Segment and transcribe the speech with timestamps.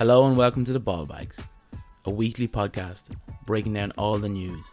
[0.00, 1.38] Hello and welcome to the Ball Bags,
[2.06, 3.14] a weekly podcast
[3.44, 4.64] breaking down all the news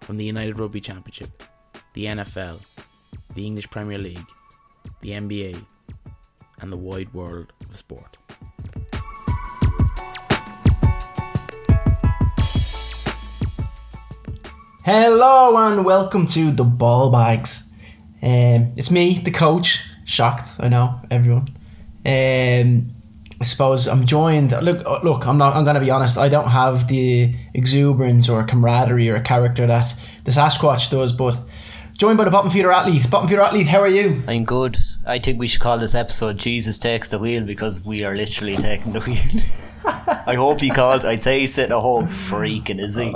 [0.00, 1.44] from the United Rugby Championship,
[1.94, 2.58] the NFL,
[3.36, 4.26] the English Premier League,
[5.02, 5.64] the NBA,
[6.60, 8.16] and the wide world of sport.
[14.84, 17.70] Hello and welcome to the Ball Bags.
[18.20, 19.80] Um, it's me, the coach.
[20.06, 21.46] Shocked, I know, everyone.
[22.04, 22.99] Um,
[23.40, 24.52] I suppose I'm joined.
[24.62, 25.26] Look, uh, look.
[25.26, 25.56] I'm not.
[25.56, 26.18] I'm gonna be honest.
[26.18, 31.14] I don't have the exuberance or camaraderie or character that the Sasquatch does.
[31.14, 31.42] But
[31.96, 33.10] joined by the bottom feeder athlete.
[33.10, 33.66] Bottom feeder athlete.
[33.66, 34.22] How are you?
[34.28, 34.76] I'm good.
[35.06, 38.56] I think we should call this episode Jesus Takes the Wheel because we are literally
[38.56, 39.42] taking the wheel.
[40.26, 41.06] I hope he called.
[41.06, 43.10] I'd say he's sitting at home freaking, is he?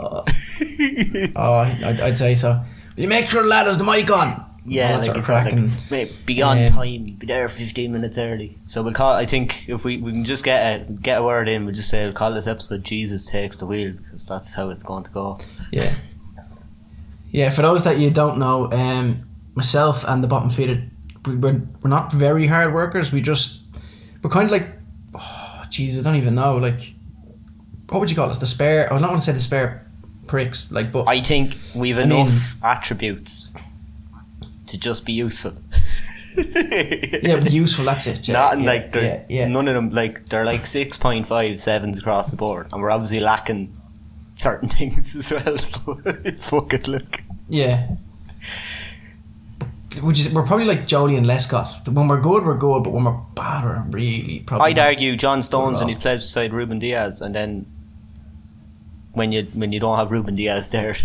[1.37, 2.65] Oh, I'd, I'd say so.
[2.97, 4.54] Will you make sure the lad has the mic on?
[4.67, 5.73] Yeah, like he's cracking.
[5.91, 8.59] like, be on Um, time, be there 15 minutes early.
[8.65, 11.49] So we'll call, I think if we, we can just get a, get a word
[11.49, 14.71] in, we'll just say, we'll call this episode Jesus Takes the Wheel because that's how
[14.71, 15.39] it's going to go.
[15.71, 15.95] Yeah.
[17.31, 19.23] Yeah, for those that you don't know, um,
[19.55, 20.83] myself and the bottom feeder,
[21.27, 23.13] we- we're, we're not very hard workers.
[23.13, 23.63] We just,
[24.23, 24.69] we're kind of like,
[25.15, 26.57] oh, jeez, I don't even know.
[26.57, 26.95] Like,
[27.89, 28.39] what would you call us?
[28.39, 29.91] The spare, I don't want to say the spare
[30.27, 30.71] pricks.
[30.71, 33.53] Like, but I think we've I mean- enough attributes
[34.67, 35.55] to just be useful.
[36.37, 38.27] yeah, but useful, that's it.
[38.27, 39.49] Yeah, Not yeah, like they're yeah, yeah.
[39.49, 42.91] none of them like they're like six point five sevens across the board, and we're
[42.91, 43.77] obviously lacking
[44.35, 45.57] certain things as well.
[46.39, 47.23] Fuck it, look.
[47.49, 47.89] Yeah.
[50.03, 51.87] Which is, we're probably like Joleon Lescott.
[51.89, 54.67] When we're good, we're good, but when we're bad, we're really probably.
[54.71, 57.67] I'd argue John Stones when he played beside Ruben Dias, and then
[59.13, 60.97] when you when you don't have Ruben Dias there,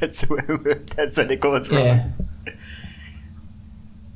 [0.00, 1.84] that's where that's when it goes wrong.
[1.84, 2.08] Yeah.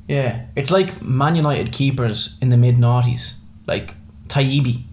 [0.07, 0.45] Yeah.
[0.55, 3.33] It's like Man United keepers in the mid noughties.
[3.67, 3.95] Like
[4.27, 4.83] Taibi.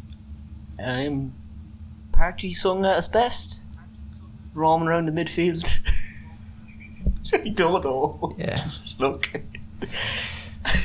[0.82, 1.32] Um,
[2.12, 3.62] Park Ji-sung at his best,
[4.54, 5.64] roaming around the midfield.
[7.32, 8.34] I don't know.
[8.36, 8.62] Yeah.
[8.98, 9.30] Look.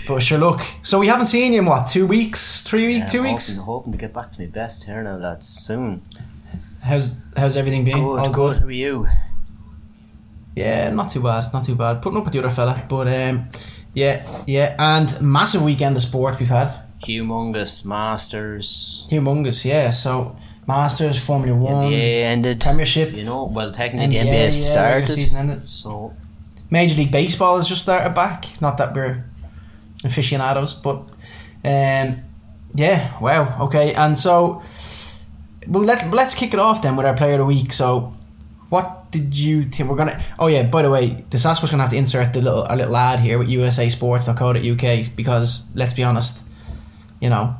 [0.07, 0.61] But sure look.
[0.83, 2.61] So we haven't seen you in what, two weeks?
[2.61, 2.99] Three weeks?
[2.99, 3.49] Yeah, two I'm weeks?
[3.49, 6.01] Hoping, hoping to get back to my best here now, lads, soon.
[6.81, 7.97] How's how's everything been?
[7.97, 8.57] Good, All good.
[8.57, 9.07] How are you?
[10.57, 12.01] Yeah, not too bad, not too bad.
[12.01, 12.83] Putting up with the other fella.
[12.89, 13.49] But um
[13.93, 14.15] yeah,
[14.47, 14.75] yeah.
[14.77, 16.69] And massive weekend of sport we've had.
[17.03, 19.07] Humongous Masters.
[19.11, 19.91] Humongous, yeah.
[19.91, 20.35] So
[20.67, 22.59] Masters, Formula One, NBA ended.
[22.59, 23.13] Premiership.
[23.13, 25.09] You know, well, technically NBA, the yeah, NBA regular started.
[25.09, 25.69] season ended.
[25.69, 26.13] So,
[26.69, 28.45] Major League Baseball has just started back.
[28.59, 29.23] Not that we're
[30.03, 30.97] aficionados, but
[31.63, 32.21] um,
[32.75, 33.93] yeah, wow, okay.
[33.93, 34.61] And so,
[35.67, 37.71] well, let let's kick it off then with our player of the week.
[37.71, 38.13] So,
[38.69, 39.89] what did you think?
[39.89, 40.21] We're gonna.
[40.39, 42.95] Oh yeah, by the way, the Sasquatch gonna have to insert the little our little
[42.97, 46.45] ad here with USASports.co.uk because let's be honest,
[47.21, 47.55] you know,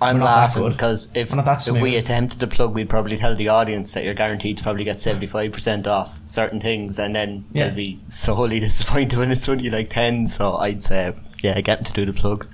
[0.00, 2.72] I'm We're not that laughing because if, We're not that if we attempted to plug,
[2.72, 6.98] we'd probably tell the audience that you're guaranteed to probably get 75% off certain things,
[7.00, 7.66] and then Yeah.
[7.66, 10.28] they'll be sorely disappointed when it's only like 10.
[10.28, 12.46] So, I'd say, yeah, get them to do the plug.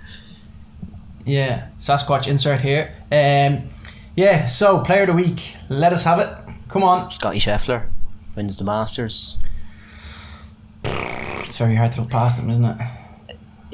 [1.27, 2.95] yeah, Sasquatch insert here.
[3.13, 3.69] Um,
[4.17, 6.29] yeah, so player of the week, let us have it.
[6.75, 7.89] Come on, Scottie Scheffler
[8.35, 9.37] wins the Masters.
[10.83, 12.77] it's very hard to look past him, isn't it?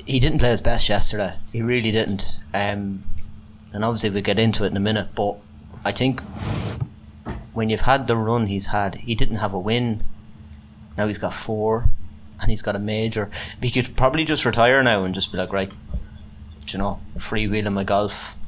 [0.04, 1.32] he didn't play his best yesterday.
[1.50, 2.40] He really didn't.
[2.52, 3.02] Um,
[3.72, 5.38] and obviously we'll get into it in a minute, but
[5.82, 6.20] I think
[7.54, 10.04] when you've had the run he's had, he didn't have a win.
[10.98, 11.88] Now he's got four,
[12.38, 13.30] and he's got a major.
[13.62, 15.72] He could probably just retire now and just be like, right,
[16.66, 18.38] you know, freewheeling my golf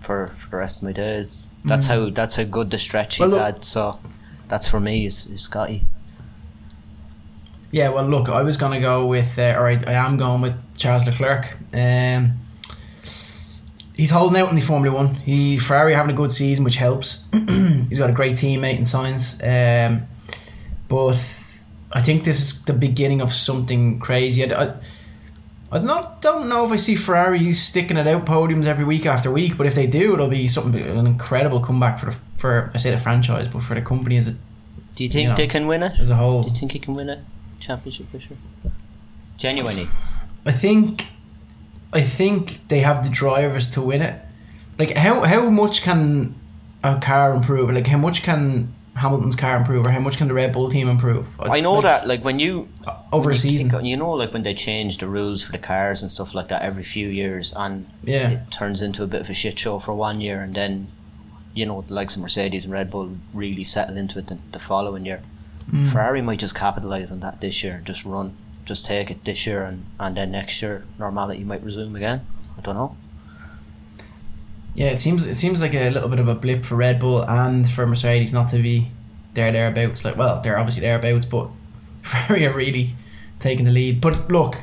[0.00, 1.48] for, for the rest of my days.
[1.64, 3.64] That's how that's how good the stretch he's Well, look- had.
[3.64, 3.98] So
[4.48, 5.84] that's for me is, is Scottie.
[7.72, 10.40] Yeah, well, look, I was going to go with, uh, or I, I am going
[10.40, 11.56] with Charles Leclerc.
[11.72, 12.32] Um,
[13.94, 15.14] he's holding out in the Formula One.
[15.14, 17.24] He Ferrari having a good season, which helps.
[17.88, 19.38] he's got a great teammate in Sainz.
[19.40, 20.08] Um,
[20.88, 21.14] but
[21.92, 24.52] I think this is the beginning of something crazy.
[24.52, 24.74] I, I,
[25.72, 29.30] I not don't know if I see Ferrari sticking it out podiums every week after
[29.30, 32.78] week, but if they do, it'll be something an incredible comeback for the, for I
[32.78, 34.36] say the franchise, but for the company as a
[34.96, 35.92] Do you think know, they can win it?
[36.00, 36.42] as a whole.
[36.42, 37.24] Do you think he can win a
[37.60, 38.36] championship for sure?
[39.36, 39.88] Genuinely.
[40.44, 41.06] I think,
[41.92, 44.20] I think they have the drivers to win it.
[44.78, 46.34] Like how how much can
[46.82, 47.70] a car improve?
[47.70, 50.88] Like how much can Hamilton's car improve, or how much can the Red Bull team
[50.88, 51.38] improve?
[51.40, 52.68] I know Like, that, like when you
[53.12, 53.68] over when a you season.
[53.68, 56.34] kick on- you know, like when they change the rules for the cars and stuff
[56.34, 58.28] like that every few years, and Yeah.
[58.30, 60.88] it turns into a bit of a shit show for one year, and then
[61.52, 64.60] you know, the likes of Mercedes and Red Bull really settle into it the, the
[64.60, 65.20] following year.
[65.68, 65.84] Hmm.
[65.84, 69.46] Ferrari might just capitalize on that this year and just run, just take it this
[69.48, 72.20] year, and and then next year normality might resume again.
[72.56, 72.96] I don't know.
[74.74, 77.22] Yeah, it seems it seems like a little bit of a blip for Red Bull
[77.28, 78.90] and for Mercedes not to be
[79.34, 80.04] there thereabouts.
[80.04, 81.48] Like, well, they're obviously thereabouts, but
[82.02, 82.94] Ferrari are really
[83.40, 84.00] taking the lead.
[84.00, 84.58] But look,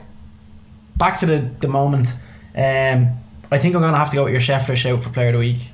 [0.95, 2.13] back to the the moment.
[2.55, 3.19] Um,
[3.51, 5.39] I think I'm gonna have to go with your Scheffler shout for Player of the
[5.39, 5.71] Week.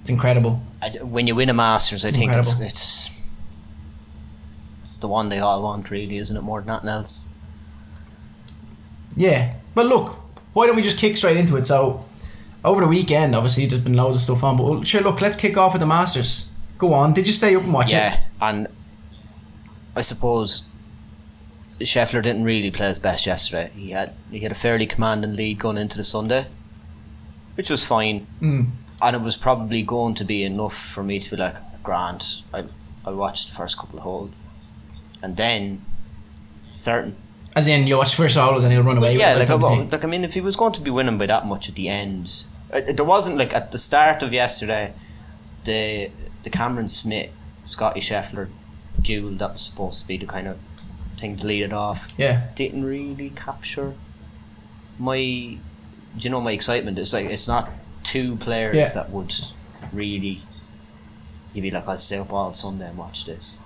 [0.00, 0.62] It's incredible.
[0.82, 3.28] I, when you win a Masters, I think it's, it's
[4.82, 6.42] it's the one they all want, really, isn't it?
[6.42, 7.28] More than nothing else.
[9.16, 10.16] Yeah, but look,
[10.52, 11.64] why don't we just kick straight into it?
[11.64, 12.04] So,
[12.64, 15.56] over the weekend, obviously, there's been loads of stuff on, but sure, look, let's kick
[15.56, 16.48] off with the Masters.
[16.78, 17.12] Go on.
[17.12, 18.20] Did you stay up and watch yeah, it?
[18.40, 18.68] Yeah, and
[19.94, 20.64] I suppose
[21.80, 23.70] Scheffler didn't really play his best yesterday.
[23.74, 26.46] He had he had a fairly commanding lead going into the Sunday,
[27.54, 28.70] which was fine, Mm.
[29.02, 32.64] and it was probably going to be enough for me to be like, Grant, I
[33.04, 34.46] I watched the first couple of holes,
[35.22, 35.84] and then
[36.74, 37.16] certain
[37.56, 39.16] As in, you watch first holes and he'll run away.
[39.16, 39.88] yeah, like, it, I, type of thing.
[39.90, 41.88] like I mean, if he was going to be winning by that much at the
[41.88, 44.92] end, uh, there wasn't like at the start of yesterday,
[45.64, 46.10] the
[46.42, 47.30] the Cameron Smith
[47.64, 48.48] Scottie Scheffler
[49.00, 50.58] duel that was supposed to be the kind of
[51.20, 52.48] thing to lead it off Yeah.
[52.54, 53.94] didn't really capture
[54.98, 55.58] my, do
[56.18, 56.98] you know, my excitement.
[56.98, 57.70] It's like it's not
[58.02, 58.88] two players Yeah.
[58.94, 59.32] that would
[59.92, 60.42] really.
[61.52, 63.58] You'd be like, I'll stay up all Sunday and watch this.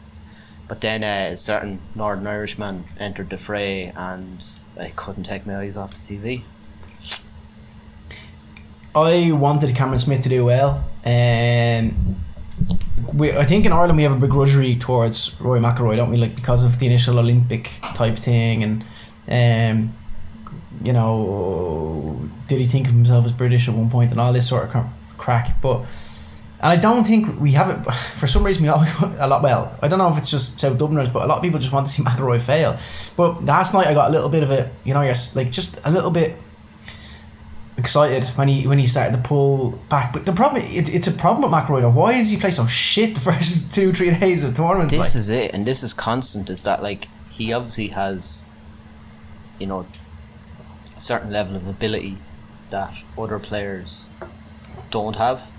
[0.69, 4.43] But then uh, a certain Northern Irishman entered the fray, and
[4.81, 6.43] I couldn't take my eyes off the TV.
[8.95, 10.85] I wanted Cameron Smith to do well.
[11.05, 12.17] Um,
[13.13, 16.17] we, I think in Ireland we have a begrudgery towards Rory McIlroy, don't we?
[16.17, 18.85] Like because of the initial Olympic type thing, and
[19.29, 19.97] um,
[20.85, 24.49] you know, did he think of himself as British at one point and all this
[24.49, 24.87] sort of
[25.19, 25.61] crack?
[25.61, 25.85] But
[26.61, 28.63] and I don't think we have it for some reason.
[28.63, 29.43] We always a lot.
[29.43, 31.73] Well, I don't know if it's just South Dubliners, but a lot of people just
[31.73, 32.79] want to see McIlroy fail.
[33.17, 34.73] But last night I got a little bit of it.
[34.85, 36.37] You know, you're like just a little bit
[37.77, 40.13] excited when he when he started to pull back.
[40.13, 41.93] But the problem, it, it's a problem with McIlroy.
[41.93, 44.93] Why does he play so shit the first two three days of tournaments?
[44.93, 45.17] This like?
[45.17, 46.51] is it, and this is constant.
[46.51, 48.51] Is that like he obviously has,
[49.59, 49.87] you know,
[50.97, 52.19] a certain level of ability
[52.71, 54.07] that other players
[54.91, 55.51] don't have,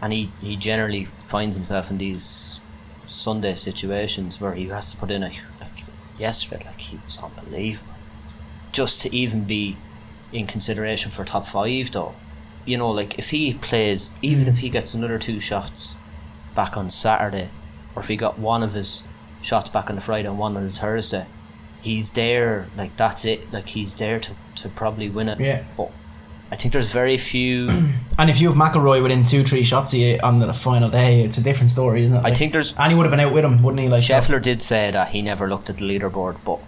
[0.00, 2.60] and he he generally finds himself in these
[3.06, 5.28] Sunday situations where he has to put in a
[5.60, 5.84] like
[6.18, 7.94] yesterday, like he was unbelievable,
[8.72, 9.76] just to even be
[10.32, 12.14] in consideration for top five though.
[12.64, 14.72] You know, like if he plays, even if he mm.
[14.72, 15.98] gets another two shots
[16.54, 17.50] back on Saturday,
[17.94, 19.04] or if he got one of his
[19.40, 21.26] shots back on the Friday and one on the Thursday,
[21.80, 22.68] he's there.
[22.76, 23.52] Like that's it.
[23.52, 25.40] Like he's there to, to probably win it.
[25.40, 25.64] Yeah.
[25.76, 25.90] But
[26.50, 27.68] I think there's very few.
[28.18, 31.22] And if you have McIlroy within two three shots of you on the final day,
[31.24, 32.24] it's a different story, isn't it?
[32.24, 32.74] I think there's.
[32.78, 33.88] and he would have been out with him, wouldn't he?
[33.88, 36.60] Like so- Scheffler did say that he never looked at the leaderboard, but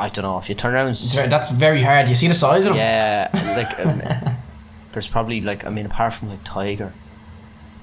[0.00, 0.88] I don't know if you turn around.
[1.30, 2.08] That's very hard.
[2.08, 2.78] You see the size of him.
[2.78, 4.36] Yeah, like um,
[4.92, 6.92] there's probably like I mean, apart from like Tiger,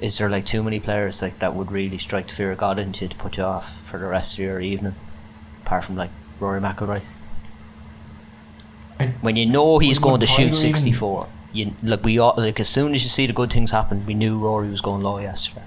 [0.01, 2.79] is there like too many players like that would really strike the fear of God
[2.79, 4.95] into you to put you off for the rest of your evening?
[5.65, 7.01] Apart from like Rory McIlroy,
[8.99, 12.59] I- when you know he's going to shoot sixty four, you like we all like
[12.59, 15.17] as soon as you see the good things happen, we knew Rory was going low
[15.19, 15.63] yesterday.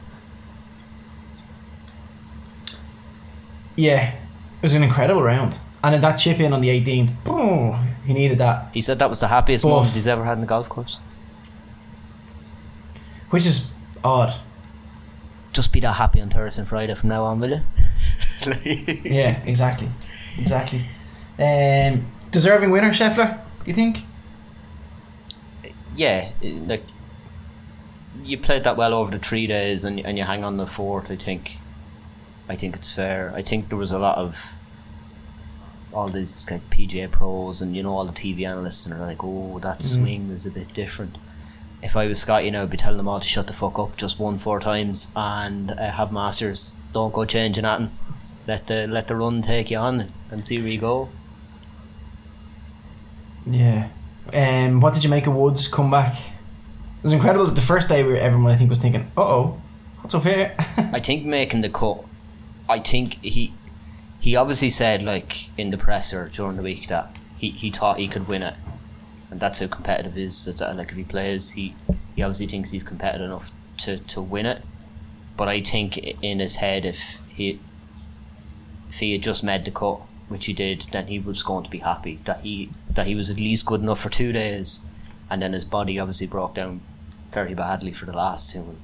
[3.76, 5.59] Yeah, it was an incredible round.
[5.82, 8.70] And then that chip in on the 18th, oh, he needed that.
[8.75, 9.70] He said that was the happiest Oof.
[9.70, 10.99] moment he's ever had in the golf course.
[13.30, 13.72] Which is
[14.04, 14.34] odd.
[15.52, 17.60] Just be that happy on Thursday and Friday from now on, will you?
[19.04, 19.88] Yeah, exactly.
[20.38, 20.84] Exactly.
[21.38, 24.04] Um, deserving winner, Scheffler, do you think?
[25.94, 26.84] yeah, like
[28.22, 31.10] you played that well over the three days, and and you hang on the fourth.
[31.10, 31.58] I think,
[32.49, 33.32] I think it's fair.
[33.34, 34.58] I think there was a lot of
[35.92, 39.23] all these like PGA pros and you know all the TV analysts, and are like,
[39.23, 41.16] oh, that swing is a bit different.
[41.82, 43.78] If I was Scott, you know, I'd be telling them all to shut the fuck
[43.78, 43.97] up.
[43.97, 46.76] Just won four times and uh, have masters.
[46.92, 47.90] Don't go changing nothing.
[48.47, 51.09] Let the let the run take you on and see where you go.
[53.47, 53.88] Yeah.
[54.32, 56.14] Um, what did you make of Woods' comeback?
[56.14, 57.47] It was incredible.
[57.47, 59.62] The first day, we were, everyone I think was thinking, "Uh oh,
[60.02, 62.04] what's up here?" I think making the cut
[62.70, 63.52] I think he
[64.20, 68.06] he obviously said like in the presser during the week that he, he thought he
[68.06, 68.54] could win it,
[69.30, 70.44] and that's how competitive he is.
[70.44, 71.74] That like if he plays, he
[72.14, 74.62] he obviously thinks he's competitive enough to, to win it.
[75.36, 77.58] But I think in his head, if he
[78.90, 81.70] if he had just made the cut, which he did, then he was going to
[81.70, 84.84] be happy that he that he was at least good enough for two days,
[85.30, 86.82] and then his body obviously broke down
[87.32, 88.76] very badly for the last two.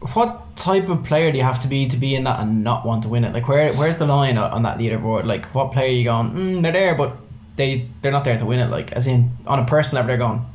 [0.00, 2.84] What type of player do you have to be to be in that and not
[2.84, 3.32] want to win it?
[3.32, 5.24] Like, where where's the line on that leaderboard?
[5.24, 6.30] Like, what player are you going?
[6.32, 7.16] Mm, they're there, but
[7.56, 8.68] they they're not there to win it.
[8.70, 10.46] Like, as in on a personal level, they're going.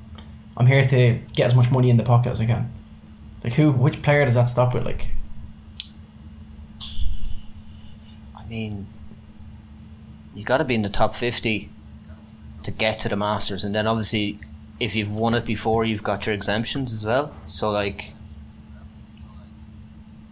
[0.56, 2.72] I'm here to get as much money in the pocket as I can.
[3.44, 3.72] Like, who?
[3.72, 4.86] Which player does that stop with?
[4.86, 5.16] Like,
[8.38, 8.86] I mean,
[10.36, 11.70] you got to be in the top fifty
[12.64, 14.40] to get to the Masters, and then obviously,
[14.80, 17.34] if you've won it before, you've got your exemptions as well.
[17.48, 18.14] So like.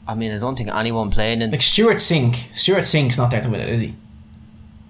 [0.10, 2.54] I mean, I don't think anyone playing in like Stewart Cink.
[2.56, 3.94] Stewart Cink's not there to win it, is he?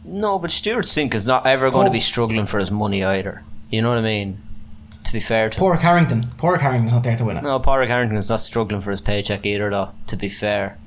[0.06, 3.44] No, but Stewart Cink is not ever going to be struggling for his money either.
[3.70, 4.42] You know what I mean?
[5.04, 6.24] To be fair to Padraig Harrington.
[6.38, 7.44] Padraig Harrington's not there to win it.
[7.44, 9.90] no, poor Harrington is not struggling for his paycheck either, though.
[10.08, 10.78] To be fair,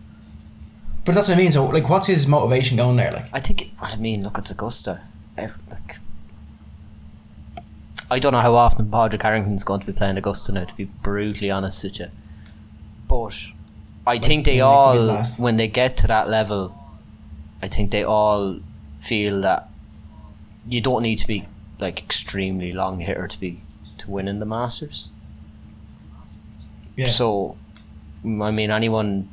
[1.04, 1.52] But that's what I mean.
[1.52, 3.12] So, like, what's his motivation going there?
[3.12, 3.70] Like, I think.
[3.78, 5.02] What I mean, look, it's Augusta.
[5.36, 5.96] Ev- Like,
[8.10, 10.64] I don't know how often Padraig Harrington's going to be playing Augusta now.
[10.64, 12.06] To be brutally honest with you,
[13.08, 13.34] but
[14.06, 16.74] I think they maybe it could be his all, when they get to that level,
[17.62, 18.58] I think they all
[18.98, 19.68] feel that
[20.66, 21.46] you don't need to be
[21.78, 23.60] like extremely long hitter to be
[23.98, 25.10] to win in the Masters.
[26.96, 27.06] yeah.
[27.06, 27.56] So,
[28.24, 29.28] I mean, anyone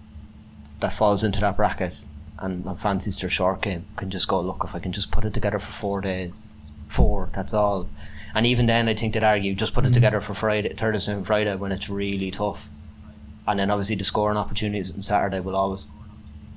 [0.80, 2.04] that falls into that bracket
[2.38, 5.34] and fancies their short game can just go, look, if I can just put it
[5.34, 6.58] together for four days,
[6.88, 7.90] four, that's all.
[8.34, 11.26] And even then, I think they'd argue just put it together for Friday, Thursday and
[11.26, 12.70] Friday when it's really tough.
[13.50, 15.88] And then obviously the scoring opportunities on Saturday will always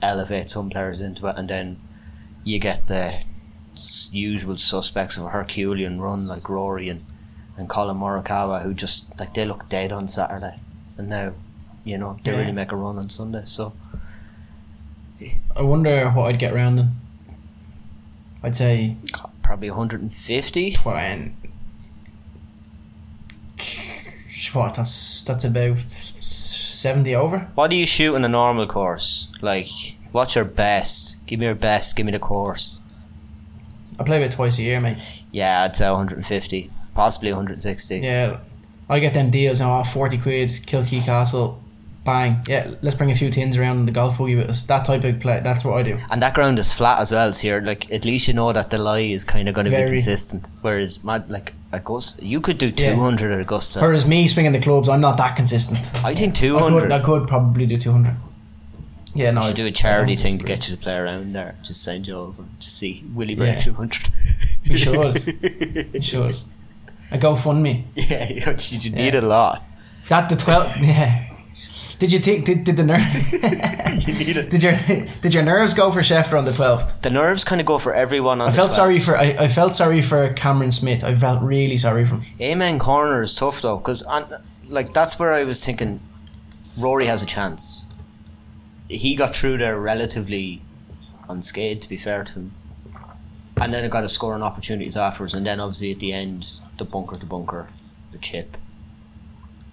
[0.03, 1.81] elevate some players into it, and then
[2.45, 3.21] you get the
[4.11, 7.03] usual suspects of a Herculean run like Rory and,
[7.57, 10.57] and Collin Morikawa, who just like they look dead on Saturday,
[10.99, 11.33] and now
[11.85, 12.39] you know they Yeah.
[12.39, 13.43] really make a run on Sunday.
[13.47, 13.73] So
[15.57, 16.91] I wonder what I'd get round.
[18.43, 18.97] I'd say
[19.43, 20.73] probably 150.
[20.73, 21.37] twen-
[24.53, 24.75] What?
[24.75, 25.79] That's that's about
[26.83, 27.49] seventy over.
[27.55, 29.29] What do you shoot in a normal course?
[29.41, 29.69] Like,
[30.11, 31.17] what's your best?
[31.27, 31.97] Give me your best.
[31.97, 32.81] Give me the course.
[33.99, 34.99] I play about twice a year, mate.
[35.31, 37.99] Yeah, I'd say 150, possibly 160.
[37.99, 38.39] Yeah,
[38.89, 39.79] I get them deals now.
[39.79, 41.62] Oh, 40 quid, Kilkea Castle,
[42.05, 42.41] bang.
[42.49, 44.63] Yeah, let's bring a few tins around in the golf buggy with us.
[44.65, 45.41] That type of play.
[45.43, 45.99] That's what I do.
[46.11, 48.71] And that ground is flat as well, so you're like at least you know that
[48.71, 49.91] the lie is kind of going to be Very.
[49.91, 50.47] consistent.
[50.63, 52.93] Whereas, mad like Augusta, you could do Yeah.
[52.95, 53.81] 200 at Augusta.
[53.81, 55.79] Whereas me swinging the clubs, I'm not that consistent.
[56.05, 56.93] I think I could, 200.
[56.93, 58.15] I could probably do 200.
[59.15, 59.41] Yeah, no.
[59.41, 60.57] You I- should do I a charity don't thing to disagree.
[60.57, 61.55] get you to play around there.
[61.63, 63.61] Just send you over to see Willie break Yeah.
[63.61, 64.09] 200.
[64.69, 65.93] We should.
[65.93, 66.37] We should.
[67.11, 67.85] A GoFundMe.
[67.95, 69.63] yeah, you you need a lot.
[70.03, 70.77] Is that the 12.
[70.81, 71.29] Yeah.
[72.03, 72.45] Did you think?
[72.47, 73.01] Did, did the nerve?
[74.09, 74.51] You need it.
[74.51, 74.77] did your
[75.21, 77.01] did your nerves go for Scheffler on the 12th?
[77.03, 78.75] The nerves kind of go for everyone on I the felt 12th.
[78.75, 81.05] sorry for I, I felt sorry for Cameron Smith.
[81.05, 82.23] I felt really sorry for him.
[82.41, 84.03] Amen corner is tough though, because
[84.67, 86.01] like that's where I was thinking.
[86.77, 87.85] Rory has a chance.
[88.89, 90.63] He got through there relatively
[91.29, 92.53] unscathed, to be fair to him,
[93.61, 96.85] and then it got his scoring opportunities afterwards, and then obviously at the end, the
[96.85, 97.69] bunker to bunker,
[98.11, 98.57] the chip,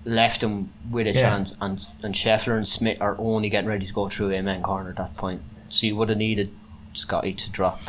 [0.05, 1.21] left him with a Yeah.
[1.29, 4.89] chance, and and Scheffler and Smith are only getting ready to go through Amen corner
[4.91, 5.41] at that point.
[5.69, 6.51] So you would have needed
[6.93, 7.81] Scottie to drop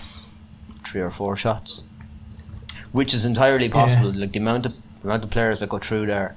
[0.84, 1.82] three or four shots
[2.92, 4.12] which is entirely possible.
[4.12, 6.34] Like the amount of the amount of players that go through there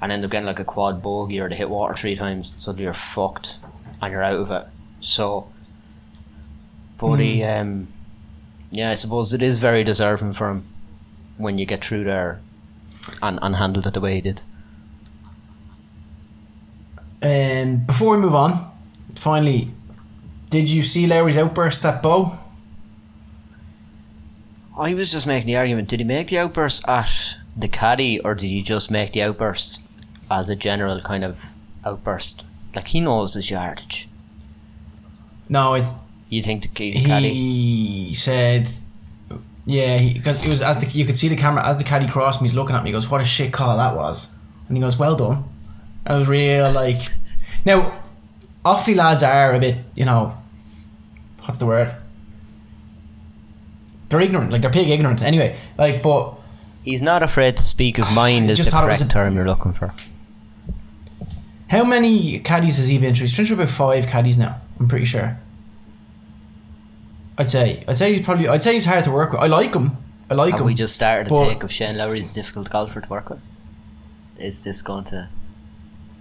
[0.00, 2.84] and end up getting like a quad bogey or they hit water three times, suddenly
[2.84, 3.58] you're fucked
[4.00, 4.66] and you're out of it.
[5.00, 5.50] So,
[6.96, 7.88] but he, um,
[8.70, 10.64] yeah, I suppose it is very deserving for him
[11.36, 12.40] when you get through there
[13.22, 14.40] and, and handled it the way he did.
[17.22, 18.70] Um, before we move on,
[19.14, 19.70] finally,
[20.48, 22.38] did you see Lowry's outburst at Bo?
[24.78, 28.34] I was just making the argument: did he make the outburst at the caddy, or
[28.34, 29.82] did he just make the outburst
[30.30, 32.46] as a general kind of outburst?
[32.74, 34.08] Like he knows his yardage.
[35.48, 35.86] No, it,
[36.28, 37.30] You think the ca- caddy?
[37.34, 38.68] he said,
[39.66, 42.40] yeah, because it was as the you could see the camera as the caddy crossed
[42.40, 42.48] me.
[42.48, 42.90] He's looking at me.
[42.90, 44.30] He goes, "What a shit call that was,"
[44.68, 45.44] and he goes, "Well done."
[46.06, 47.00] I was real like,
[47.64, 48.00] now,
[48.64, 50.36] Offaly lads are a bit, you know,
[51.44, 51.94] what's the word?
[54.08, 55.22] They're ignorant, like they're pig ignorant.
[55.22, 56.34] Anyway, like, but
[56.84, 58.50] He's not afraid to speak his mind.
[58.50, 59.94] Is the thought it was correct a- term you're looking for?
[61.68, 63.26] How many caddies has he been through?
[63.28, 64.60] He's been through about five caddies now.
[64.80, 65.38] I'm pretty sure.
[67.38, 67.84] I'd say.
[67.86, 68.48] I'd say he's probably.
[68.48, 69.40] I'd say he's hard to work with.
[69.40, 69.96] I like him.
[70.28, 70.66] I like Have him.
[70.66, 73.40] we just started a take of Shane Lowry's difficult golfer to work with?
[74.38, 75.28] Is this going to?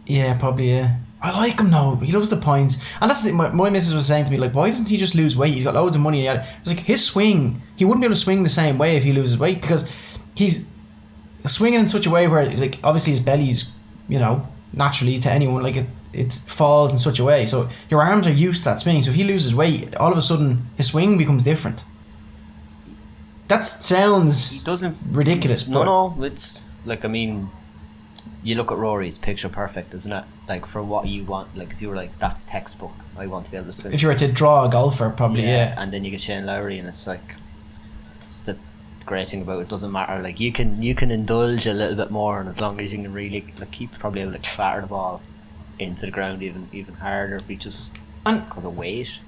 [0.09, 0.71] Yeah, probably.
[0.71, 0.97] Yeah.
[1.21, 1.95] I like him though.
[1.97, 4.55] He loves the points, and that's the, my my missus was saying to me like,
[4.55, 5.53] why doesn't he just lose weight?
[5.53, 6.27] He's got loads of money.
[6.27, 7.61] It's like his swing.
[7.75, 9.89] He wouldn't be able to swing the same way if he loses weight because
[10.33, 10.67] he's
[11.45, 13.71] swinging in such a way where like obviously his belly's
[14.07, 17.45] you know naturally to anyone like it it falls in such a way.
[17.45, 19.01] So your arms are used to that swing.
[19.03, 21.83] So if he loses weight, all of a sudden his swing becomes different.
[23.47, 24.97] That sounds doesn't.
[25.11, 25.67] ridiculous.
[25.67, 26.23] No, but no.
[26.23, 27.49] It's like I mean,
[28.43, 30.23] you look at Rory's picture perfect, isn't it?
[30.47, 31.55] Like for what you want.
[31.57, 32.93] Like if you were like, that's textbook.
[33.17, 33.93] I want to be able to swim.
[33.93, 35.75] if you were to draw a golfer, probably yeah.
[35.77, 37.35] and then you get Shane Lowry, and it's like,
[38.25, 38.57] it's the
[39.05, 39.67] great thing about it.
[39.67, 40.21] Doesn't matter.
[40.21, 43.01] Like you can you can indulge a little bit more, and as long as you
[43.01, 45.21] can really like keep probably able to clatter the ball
[45.79, 49.19] into the ground even even harder, be just because of weight.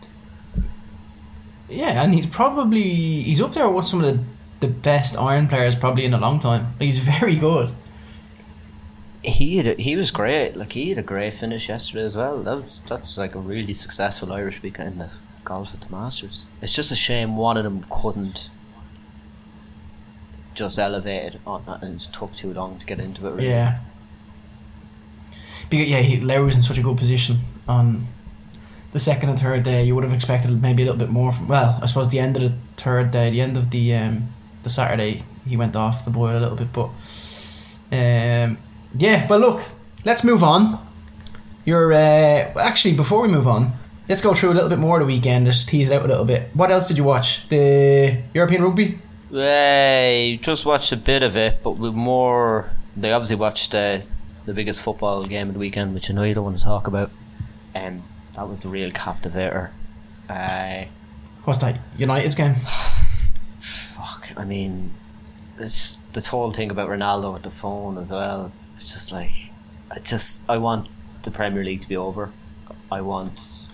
[1.67, 4.23] Yeah, and he's probably he's up there with some of the,
[4.67, 6.75] the best iron players probably in a long time.
[6.79, 7.73] He's very good.
[9.23, 10.55] He had a, he was great.
[10.55, 12.41] Like he had a great finish yesterday as well.
[12.41, 16.47] That was that's like a really successful Irish weekend of golf at the Masters.
[16.61, 18.49] It's just a shame one of them couldn't
[20.53, 23.31] just elevate it on and it took too long to get into it.
[23.31, 23.49] Really.
[23.49, 23.79] Yeah.
[25.69, 28.07] Because, yeah, he, Lowry was in such a good position on
[28.91, 29.83] the second and third day.
[29.83, 31.47] You would have expected maybe a little bit more from.
[31.47, 34.69] Well, I suppose the end of the third day, the end of the um, the
[34.69, 36.73] Saturday, he went off the boil a little bit.
[36.73, 36.89] But
[37.93, 38.57] um,
[38.97, 39.63] yeah, but look,
[40.05, 40.85] let's move on.
[41.65, 43.73] You're uh, actually before we move on,
[44.09, 45.45] let's go through a little bit more of the weekend.
[45.45, 46.49] Just tease it out a little bit.
[46.53, 47.47] What else did you watch?
[47.49, 48.99] The European rugby.
[49.33, 52.71] I just watched a bit of it, but with more.
[52.97, 53.99] They obviously watched uh,
[54.43, 56.87] the biggest football game of the weekend, which I know you don't want to talk
[56.87, 57.11] about.
[57.73, 58.03] Um,
[58.35, 59.71] that was the real captivator.
[60.27, 60.85] Uh,
[61.43, 61.79] What's that?
[61.97, 62.55] United's game.
[63.59, 64.93] fuck, I mean,
[65.57, 68.51] this this whole thing about Ronaldo with the phone as well.
[68.81, 69.51] It's just like,
[69.91, 70.89] I just I want
[71.21, 72.31] the Premier League to be over.
[72.91, 73.69] I want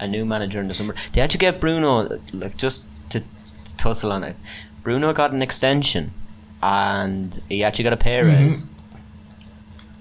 [0.00, 0.96] a new manager in the summer.
[1.12, 4.34] They actually gave Bruno like just to, to tussle on it.
[4.82, 6.12] Bruno got an extension,
[6.60, 8.44] and he actually got a pay mm-hmm.
[8.44, 8.72] raise,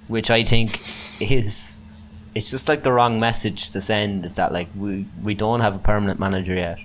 [0.08, 0.82] which I think
[1.22, 1.84] is
[2.34, 4.26] it's just like the wrong message to send.
[4.26, 6.80] Is that like we we don't have a permanent manager yet,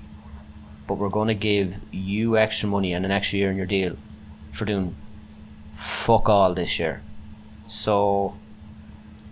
[0.87, 3.97] but we're going to give you extra money and an extra year in your deal
[4.51, 4.95] for doing
[5.73, 7.01] fuck all this year.
[7.67, 8.37] So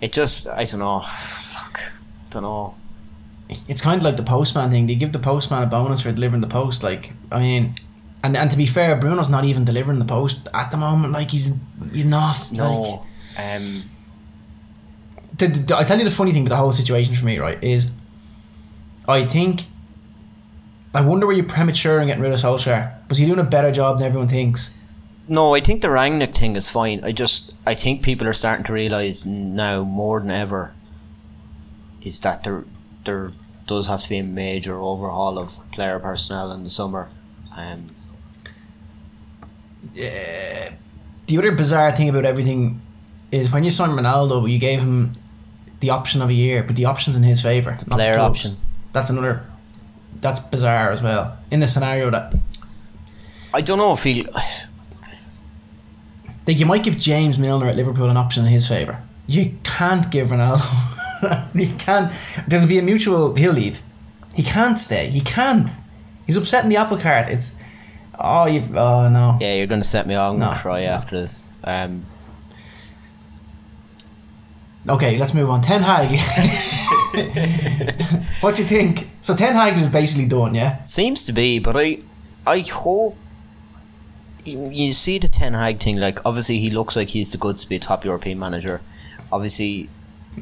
[0.01, 1.01] it just I don't know.
[1.53, 1.81] Fuck,
[2.31, 2.75] don't know.
[3.69, 4.87] it's kind of like the postman thing.
[4.87, 6.83] They give the postman a bonus for delivering the post.
[6.83, 7.75] Like, I mean,
[8.23, 11.13] and and to be fair, Bruno's not even delivering the post at the moment.
[11.13, 11.53] Like, he's
[11.93, 12.51] he's not.
[12.53, 13.05] No.
[13.39, 13.83] Um.
[13.83, 13.85] Like,
[15.39, 17.63] the, the- I tell you the funny thing with the whole situation for me, right,
[17.63, 17.91] is
[19.09, 19.65] I think
[20.95, 23.09] I wonder were you're premature in getting rid of Solskjaer?
[23.09, 24.71] Was he doing a better job than everyone thinks?
[25.33, 27.03] No, I think the Rangnick thing is fine.
[27.03, 30.75] I just I think people are starting to realize now more than ever
[32.03, 32.65] is that there
[33.07, 33.33] there
[33.67, 37.09] does have to be a major overhaul of player personnel in the summer.
[37.57, 37.95] Um,
[39.95, 42.83] The other bizarre thing about everything
[43.31, 45.15] is when you signed Ronaldo, you gave him
[45.81, 47.75] the option of a year, but the option's in his favour.
[47.89, 48.59] player option.
[48.93, 49.47] That's another.
[50.21, 51.39] That's bizarre as well.
[51.51, 52.35] In the scenario that
[53.55, 54.27] I don't know if he.
[56.47, 59.03] Like you might give James Milner at Liverpool an option in his favour.
[59.27, 61.55] You can't give Ronaldo.
[61.55, 62.13] you can't.
[62.49, 63.35] There'll be a mutual.
[63.35, 63.83] He'll leave.
[64.35, 65.09] He can't stay.
[65.11, 65.71] He can't.
[66.27, 67.29] He's upsetting the apple cart.
[67.29, 67.57] It's.
[68.19, 68.77] Oh, you've.
[68.77, 69.39] Oh no.
[69.41, 70.33] Yeah, you're going to set me off.
[70.35, 70.53] I'm No.
[70.53, 71.55] to cry after this.
[71.65, 72.07] Um,
[74.89, 75.63] Okay, let's move on.
[75.63, 76.07] Ten Hag.
[78.41, 79.09] what do you think?
[79.21, 80.83] So Ten Hag is basically done, yeah.
[80.83, 81.99] Seems to be, but I,
[82.47, 83.17] I hope.
[84.45, 87.69] You see the Ten Hag thing, like obviously he looks like he's the goods to
[87.69, 88.81] be a top European manager.
[89.31, 89.89] Obviously,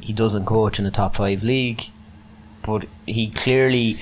[0.01, 1.83] he doesn't coach in a top five league,
[2.63, 3.97] but he clearly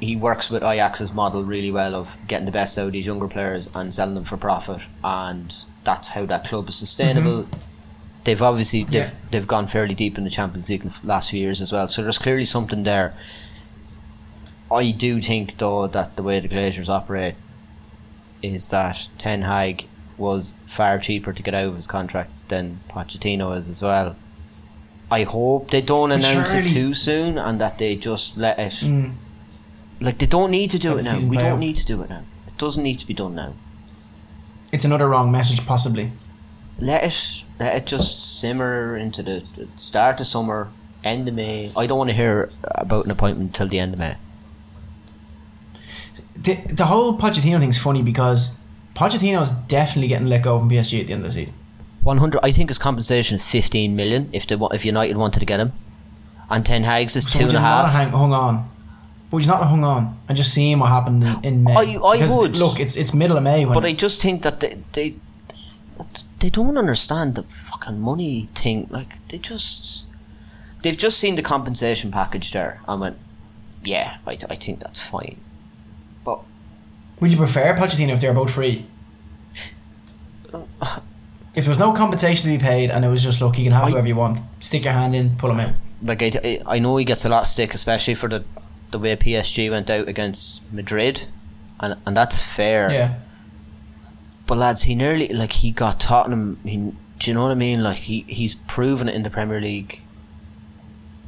[0.00, 3.28] he works with Ajax's model really well of getting the best out of these younger
[3.28, 7.44] players and selling them for profit, and that's how that club is sustainable.
[7.44, 7.58] Mm-hmm.
[8.24, 9.14] They've obviously they've Yeah.
[9.30, 11.88] they've gone fairly deep in the Champions League in the last few years as well,
[11.88, 13.14] so there's clearly something there.
[14.70, 17.34] I do think though that the way the Glazers operate
[18.42, 19.86] is that Ten Hag
[20.18, 24.16] was far cheaper to get out of his contract than Pochettino is as well.
[25.10, 28.58] I hope they don't But announce surely- it too soon and that they just let
[28.58, 28.72] it.
[28.72, 29.14] Mm.
[30.00, 31.18] Like they don't need to do it now.
[31.20, 31.58] We don't out.
[31.58, 32.22] need to do it now.
[32.46, 33.54] It doesn't need to be done now.
[34.72, 36.12] It's another wrong message, possibly.
[36.78, 40.70] let it let it just simmer into the, the start of summer,
[41.04, 41.70] end of May.
[41.76, 44.16] I don't want to hear about an appointment till the end of May.
[46.36, 48.56] The, the whole Pochettino thing's funny because
[48.94, 51.54] Pochettino's definitely getting let go from PSG at the end of the season.
[52.02, 52.40] One hundred.
[52.42, 55.72] I think his compensation is fifteen million if they if United wanted to get him,
[56.50, 58.68] and Ten Hag's is So two would you not have hang, hung on?
[59.30, 61.72] Would you not have hung on and just seen what happened in, in May?
[61.74, 62.56] I- I Because, would.
[62.56, 65.14] Look, it's it's middle of May when But I just think that they they
[66.40, 68.88] they don't understand the fucking money thing.
[68.90, 70.06] Like they just
[70.82, 73.16] they've just seen the compensation package there and went,
[73.84, 75.36] yeah, I, I think that's fine.
[77.22, 78.84] Would you prefer Pochettino if they're both free?
[81.54, 83.72] If there was no compensation to be paid and it was just look, you can
[83.74, 85.74] have I- whoever you want, stick your hand in, pull him out.
[86.02, 88.42] like I, I know he gets a lot of stick, especially for the
[88.90, 91.26] the way PSG went out against Madrid,
[91.78, 92.90] and and that's fair.
[92.90, 93.14] Yeah,
[94.46, 96.58] But lads, he nearly like he got Tottenham.
[96.64, 96.76] He,
[97.18, 97.82] do you know what I mean?
[97.82, 100.00] Like he he's proven it in the Premier League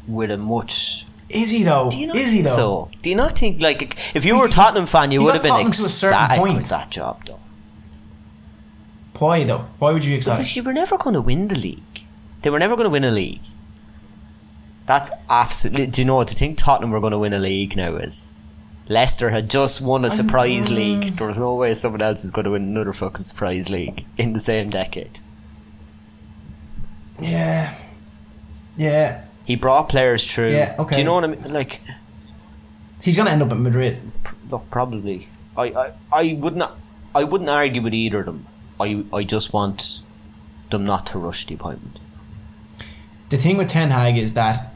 [0.08, 1.06] with a much.
[1.34, 1.90] Is he though?
[1.90, 2.56] Do you not Is he though?
[2.56, 2.90] so?
[3.02, 5.42] Do you not think like if you were a Tottenham fan, you would got have
[5.42, 6.58] been Tottenham to a certain ecstatic point.
[6.58, 7.40] with that job, though?
[9.18, 9.66] Why though?
[9.78, 10.38] Why would you be excited?
[10.38, 12.04] Because you were never going to win the league.
[12.42, 13.42] They were never going to win a league.
[14.86, 15.86] That's absolutely.
[15.88, 16.58] Do you know what to think?
[16.58, 18.52] Tottenham were going to win a league now is.
[18.86, 21.16] Leicester had just won a surprise league.
[21.16, 24.34] There was no way someone else was going to win another fucking surprise league in
[24.34, 25.20] the same decade.
[27.18, 27.74] Yeah,
[28.76, 29.24] yeah.
[29.44, 30.52] He brought players through.
[30.52, 30.94] Yeah, okay.
[30.96, 31.52] Do you know what I mean?
[31.52, 31.80] Like,
[33.02, 34.00] He's gonna end up at Madrid.
[34.22, 35.28] pr- look, probably.
[35.56, 36.78] I, I, I would not.
[37.14, 38.46] I wouldn't argue with either of them.
[38.80, 40.00] I, I just want
[40.70, 41.98] them not to rush the appointment.
[43.28, 44.72] The thing with Ten Hag is that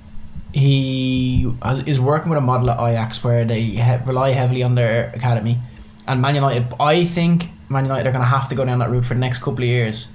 [0.52, 1.50] he
[1.86, 5.58] is working with a model at Ajax where they he- rely heavily on their academy,
[6.06, 6.74] and Man United.
[6.78, 9.38] I think Man United are gonna have to go down that route for the next
[9.38, 10.08] couple of years.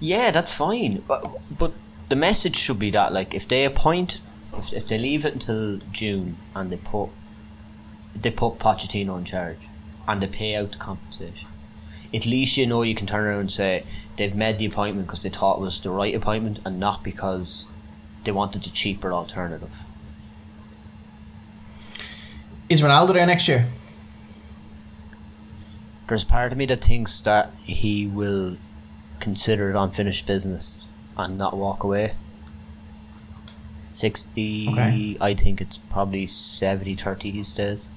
[0.00, 1.02] Yeah, that's fine.
[1.06, 1.72] But but
[2.10, 4.20] the message should be that like if they appoint,
[4.52, 7.08] if, if they leave it until June and they put
[8.14, 9.68] they put Pochettino in charge
[10.06, 11.48] and they pay out the compensation,
[12.12, 13.84] at least you know you can turn around and say
[14.16, 17.66] they've made the appointment because they thought it was the right appointment and not because
[18.24, 19.84] they wanted the cheaper alternative.
[22.68, 23.68] Is Ronaldo there next year?
[26.08, 28.56] There's part of me that thinks that he will
[29.20, 30.88] consider it unfinished business
[31.28, 32.14] and not walk away.
[33.92, 35.16] 60, Okay.
[35.20, 37.88] I think it's probably 70 30 he stays.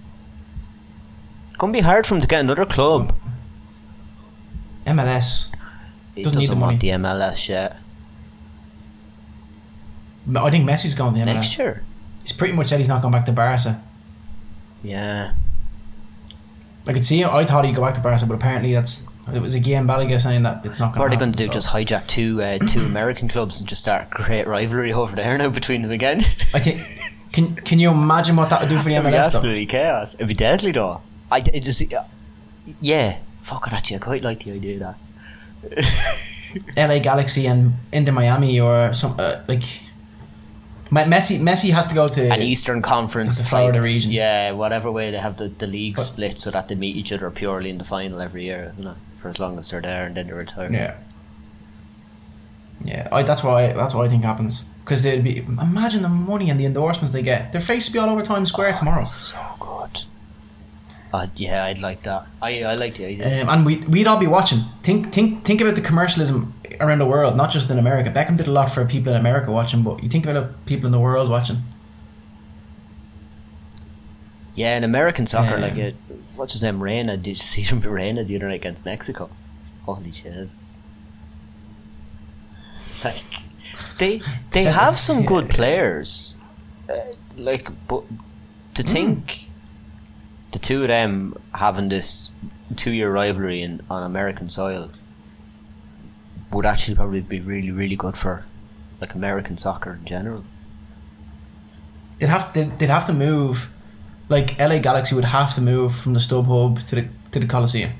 [1.47, 3.15] It's going to be hard for him to get another club.
[4.88, 5.47] MLS.
[6.15, 6.77] He Doesn't doesn't, need the want money.
[6.77, 7.77] the MLS yet.
[10.36, 11.33] I think Messi's going to the MLS.
[11.36, 11.83] Next year.
[12.21, 13.81] He's pretty much said he's not going back to Barca.
[14.81, 15.33] Yeah.
[16.88, 17.23] I could see.
[17.23, 20.19] I thought he'd go back to Barca, but apparently that's it was again Guillem Balagué
[20.21, 20.95] saying that it's not going.
[20.95, 20.99] To happen.
[20.99, 21.45] What are they going to do?
[21.45, 21.53] so.
[21.53, 25.38] Just hijack two uh, two American clubs and just start a great rivalry over there
[25.38, 26.21] now between them again?
[26.53, 26.81] I think.
[27.31, 29.12] Can Can you imagine what that would do for the MLS?
[29.12, 29.17] though?
[29.17, 30.15] absolutely chaos.
[30.15, 31.01] It'd be deadly though.
[31.31, 31.81] I it just
[32.81, 33.17] yeah.
[33.41, 34.95] Fuck it, actually, I quite like the idea of
[35.71, 36.07] that.
[36.77, 39.63] LA Galaxy and Inter Miami or some uh, like.
[40.91, 44.12] Me- Messi Messi has to go to An Eastern Conference the Florida type- region.
[44.12, 47.12] Yeah, whatever way they have the, the league But- split so that they meet each
[47.12, 48.95] other purely in the final every year, isn't it?
[49.23, 50.69] For as long as they're there and then they retire.
[50.69, 50.97] Yeah.
[52.83, 56.49] Yeah, I, that's why that's what I think happens because they'd be imagine the money
[56.49, 57.53] and the endorsements they get.
[57.53, 59.05] Their face will be all over Times Square tomorrow.
[59.05, 60.01] So good.
[61.13, 62.27] Uh, yeah, I'd like that.
[62.41, 63.43] I I like the idea.
[63.43, 64.59] Um, and we we'd all be watching.
[64.83, 68.09] Think think think about the commercialism around the world, not just in America.
[68.12, 70.91] Beckham did a lot for people in America watching, but you think about people in
[70.91, 71.63] the world watching.
[74.55, 75.95] Yeah, in American soccer, Um, like it,
[76.35, 77.17] what's his name, Reina?
[77.17, 79.29] Did you see him Reina the other night against Mexico?
[79.85, 80.79] Holy Jesus!
[83.03, 83.23] Like
[83.97, 86.37] they they have some good players,
[86.89, 86.95] uh,
[87.37, 88.03] like but
[88.75, 88.87] to Hmm.
[88.89, 89.49] think
[90.51, 92.31] the two of them having this
[92.77, 94.91] two year rivalry in on American soil
[96.51, 98.45] would actually probably be really really good for
[99.01, 100.45] like American soccer in general.
[102.19, 103.69] They'd have they'd, they'd have to move,
[104.29, 107.91] like LA Galaxy would have to move from the StubHub to the to the Coliseum,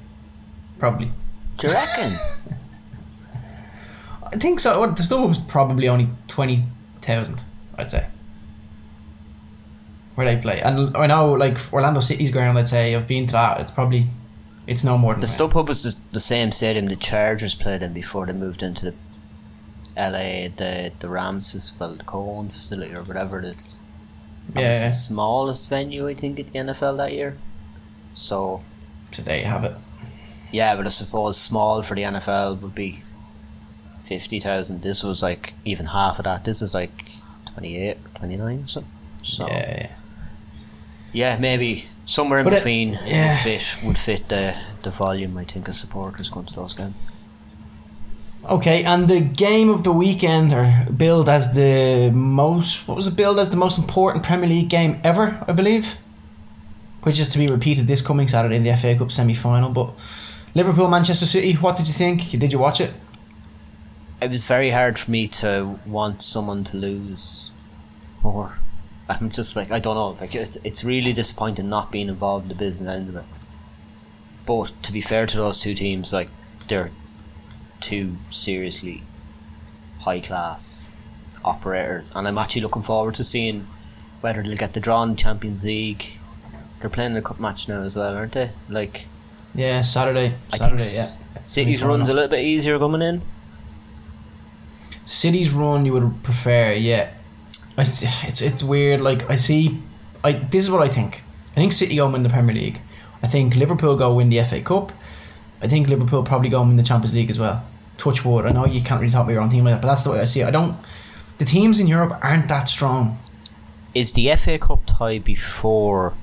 [0.80, 1.12] probably.
[1.58, 2.18] Do you reckon?
[4.32, 4.80] I think so.
[4.80, 6.66] Well, the StubHub's probably only twenty
[7.02, 7.42] thousand,
[7.78, 8.08] I'd say.
[10.16, 12.58] Where they play, and I know like Orlando City's ground.
[12.58, 13.60] I'd say I've been to that.
[13.60, 14.08] It's probably,
[14.68, 15.28] it's no more than The.
[15.28, 18.94] StubHub was the, the same stadium the Chargers played in before they moved into the
[19.98, 23.78] LA, the the Rams, well, the Cohen facility or whatever it is.
[24.54, 24.84] That was Yeah.
[24.86, 27.38] the smallest venue I think at the NFL that year.
[28.14, 28.62] So
[29.12, 29.76] today you have it.
[30.52, 33.02] yeah, but I suppose small for the NFL would be
[34.04, 34.82] 50,000.
[34.82, 36.44] This was like even half of that.
[36.44, 37.12] This is like
[37.54, 38.92] 28, 29 or something.
[39.24, 39.90] So, Yeah, yeah,
[41.14, 41.38] yeah.
[41.40, 43.30] maybe somewhere in But it- between yeah.
[43.32, 47.06] would fit would fit the, the volume, I think, of supporters going to those games.
[48.46, 53.16] Okay, and the game of the weekend, or billed as the most, what was it
[53.16, 55.98] billed as the most important Premier League game ever, I believe?
[57.04, 59.70] Which is to be repeated this coming Saturday in the FA Cup semi final.
[59.70, 59.94] But
[60.56, 62.32] Liverpool, Manchester City, what did you think?
[62.32, 62.94] Did you watch it?
[64.22, 67.50] It was very hard for me to want someone to lose,
[68.24, 68.58] or
[69.08, 70.18] I'm just like I don't know.
[70.20, 73.26] Like it's it's really disappointing not being involved in the business end of it.
[74.46, 76.30] But to be fair to those two teams, like
[76.68, 76.92] they're
[77.84, 79.04] two seriously
[80.00, 80.92] high class
[81.44, 83.68] operators, and I'm actually looking forward to seeing
[84.22, 86.18] whether they'll get the draw in the Champions League.
[86.80, 88.52] They're playing a cup match now as well, aren't they?
[88.70, 89.06] Like
[89.54, 90.36] Yeah, Saturday.
[90.54, 91.44] I Saturday, think yeah.
[91.44, 93.22] City's runs a little bit easier coming in.
[95.06, 97.12] City's run you would prefer, yeah.
[97.78, 99.02] I s it's it's weird.
[99.02, 99.82] Like I see,
[100.24, 101.22] I this is what I think.
[101.52, 102.80] I think City go win the Premier League.
[103.22, 104.92] I think Liverpool go win the FA Cup.
[105.62, 107.58] I think Liverpool probably go win the Champions League as well.
[108.04, 108.46] Touch wood.
[108.46, 110.12] I know you can't really talk about your own team like that, but that's the
[110.12, 110.48] way I see it.
[110.48, 110.78] I don't.
[111.38, 113.18] The teams in Europe aren't that strong.
[113.94, 116.14] Is the FA Cup tie before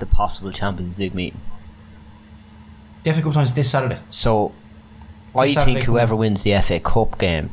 [0.00, 1.40] the possible Champions League meeting?
[3.04, 4.00] The FA Cup times this Saturday.
[4.10, 4.52] So,
[5.36, 7.50] I Saturday think whoever wins the FA Cup game,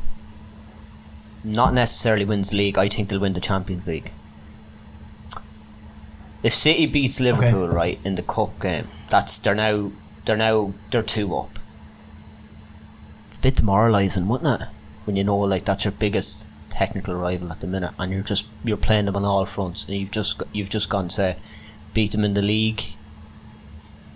[1.44, 2.78] not necessarily wins the league.
[2.78, 4.10] I think they'll win the Champions League.
[6.42, 9.92] If City beats Liverpool right in the cup game, that's they're now
[10.24, 11.60] they're now they're two up.
[13.34, 14.68] It's a bit demoralising, wouldn't it?
[15.06, 18.46] When you know like that's your biggest technical rival at the minute, and you're just
[18.62, 21.36] you're playing them on all fronts, and you've just you've just gone to
[21.94, 22.94] beat them in the league,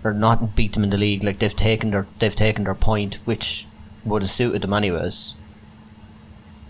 [0.05, 1.21] or not beat them in the league.
[1.21, 3.67] Like they've taken their they've taken their point, which
[4.05, 5.35] would have suited them anyways.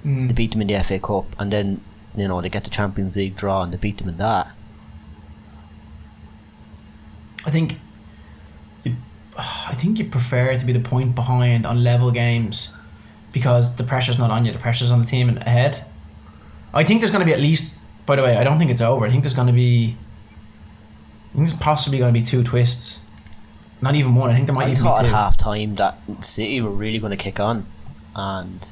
[0.03, 0.29] Mm.
[0.29, 1.81] They beat them in the FA Cup, and then
[2.15, 4.47] you know they get the Champions League draw, and they beat them in that.
[7.45, 7.77] I think.
[9.39, 12.69] I think you prefer to be the point behind on level games,
[13.33, 14.51] because the pressure's not on you.
[14.51, 15.85] The pressure's on the team ahead.
[16.73, 17.77] I think there's going to be at least.
[18.05, 19.05] By the way, I don't think it's over.
[19.05, 19.95] I think there's going to be.
[21.31, 23.01] I think there's possibly going to be two twists.
[23.81, 24.29] Not even one.
[24.29, 25.15] I think there might I even thought be at two.
[25.15, 27.65] half time that City were really going to kick on,
[28.15, 28.67] and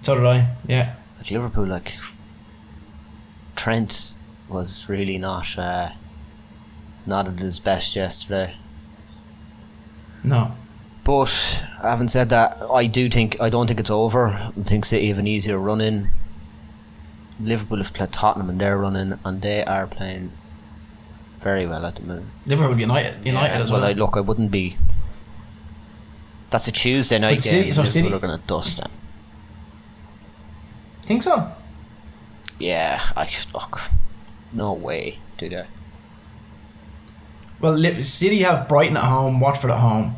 [0.00, 0.56] So did I.
[0.66, 0.94] Yeah.
[1.18, 1.94] like Liverpool, like
[3.56, 4.14] Trent
[4.48, 5.90] was really not uh,
[7.04, 8.54] not at his best yesterday.
[10.24, 10.52] No.
[11.04, 14.28] But having said that, I do think I don't think it's over.
[14.28, 16.10] I think City have an easier run in.
[17.40, 20.32] Liverpool have played Tottenham and they're running, and they are playing
[21.38, 22.24] very well at the minute.
[22.46, 23.24] Liverpool United.
[23.24, 23.90] United Yeah, as well, well.
[23.90, 24.76] I look, I wouldn't be.
[26.50, 27.52] That's a Tuesday night But game.
[27.52, 28.90] City- so Liverpool City- are going to dust them.
[31.06, 31.52] think so.
[32.58, 33.80] Yeah, I look.
[34.52, 35.64] No way, do they?
[37.60, 40.16] Well, City have Brighton at home, Watford at home,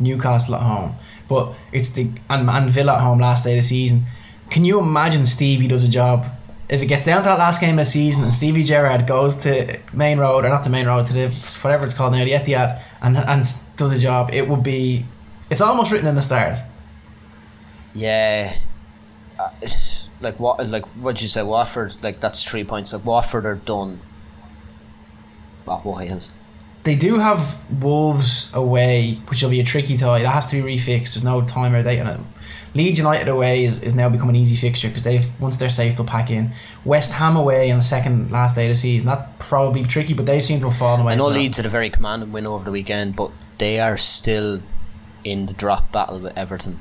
[0.00, 0.96] Newcastle at home,
[1.28, 4.06] but it's the and, and Villa at home last day of the season.
[4.50, 6.26] Can you imagine Stevie does a job?
[6.68, 9.36] If it gets down to that last game of the season and Stevie Gerrard goes
[9.38, 11.28] to Maine Road or not the Maine Road to the
[11.62, 13.44] whatever it's called now, the Etihad, and and
[13.76, 15.06] does a job, it would be.
[15.50, 16.60] It's almost written in the stars.
[17.94, 18.56] Yeah.
[19.38, 19.50] Uh,
[20.20, 20.66] like what?
[20.66, 21.42] Like what you say?
[21.42, 21.96] Watford.
[22.02, 22.92] Like that's three points.
[22.92, 24.00] Like Watford are done.
[25.66, 26.20] A while.
[26.84, 30.22] They do have Wolves away, which will be a tricky tie.
[30.22, 31.14] That has to be refixed.
[31.14, 32.20] There's no time or date on it.
[32.74, 35.94] Leeds United away is, is now become an easy fixture because they've once they're safe
[35.96, 36.52] they'll pack in.
[36.84, 39.06] West Ham away on the second last day of the season.
[39.06, 41.12] That probably tricky, but they seem to have fallen away.
[41.12, 41.36] I know that.
[41.36, 44.60] Leeds had a very commanding win over the weekend, but they are still
[45.22, 46.80] in the drop battle with Everton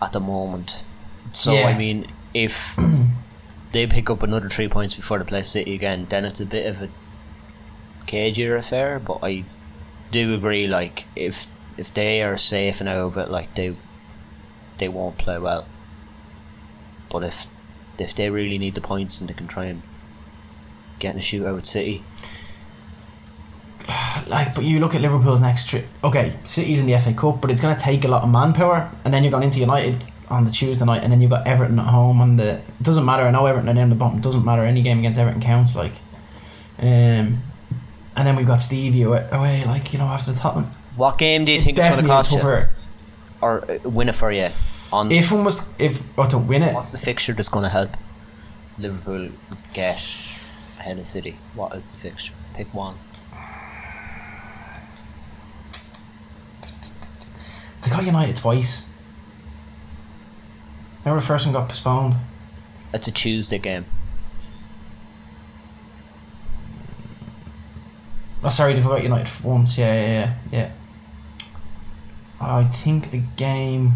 [0.00, 0.84] at the moment.
[1.32, 1.68] So Yeah.
[1.68, 2.78] I mean, if
[3.72, 6.66] they pick up another three points before they play City again, then it's a bit
[6.66, 6.88] of a
[8.10, 8.98] cagier affair.
[8.98, 9.44] But I
[10.10, 11.46] do agree, like if
[11.76, 13.76] if they are safe and out of it, like they
[14.78, 15.66] they won't play well.
[17.10, 17.46] But if
[17.98, 19.82] if they really need the points and they can try and
[20.98, 22.02] get in a shootout with City,
[24.26, 25.86] Like, but you look at Liverpool's next trip.
[26.04, 28.90] Okay, City's in the FA Cup, but it's going to take a lot of manpower,
[29.04, 31.78] and then you're going into United on the Tuesday night, and then you've got Everton
[31.78, 32.54] at home on the.
[32.58, 33.24] It doesn't matter.
[33.24, 34.20] I know Everton are down the bottom.
[34.20, 34.62] Doesn't matter.
[34.64, 35.74] Any game against Everton counts.
[35.74, 35.94] Like,
[36.78, 37.42] um,
[38.20, 40.70] and then we've got Stevie away, away like you know after the Tottenham.
[40.94, 42.68] What game do you It's think it's going to cost you,
[43.40, 44.50] or uh, win it for you?
[44.92, 47.70] On If one was, if or to win it, what's the fixture that's going to
[47.70, 47.96] help
[48.76, 49.30] Liverpool
[49.72, 49.96] get
[50.78, 51.38] ahead of City?
[51.54, 52.34] What is the fixture?
[52.52, 52.98] Pick one.
[57.82, 58.86] they got United twice.
[61.06, 62.16] Remember the first one got postponed.
[62.92, 63.86] It's a Tuesday game.
[68.42, 69.76] Oh, sorry, they forgot United for once.
[69.76, 70.72] Yeah, yeah, yeah, yeah.
[72.40, 73.92] I think the game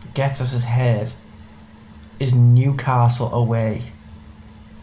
[0.00, 1.12] that gets us ahead
[2.18, 3.82] is Newcastle away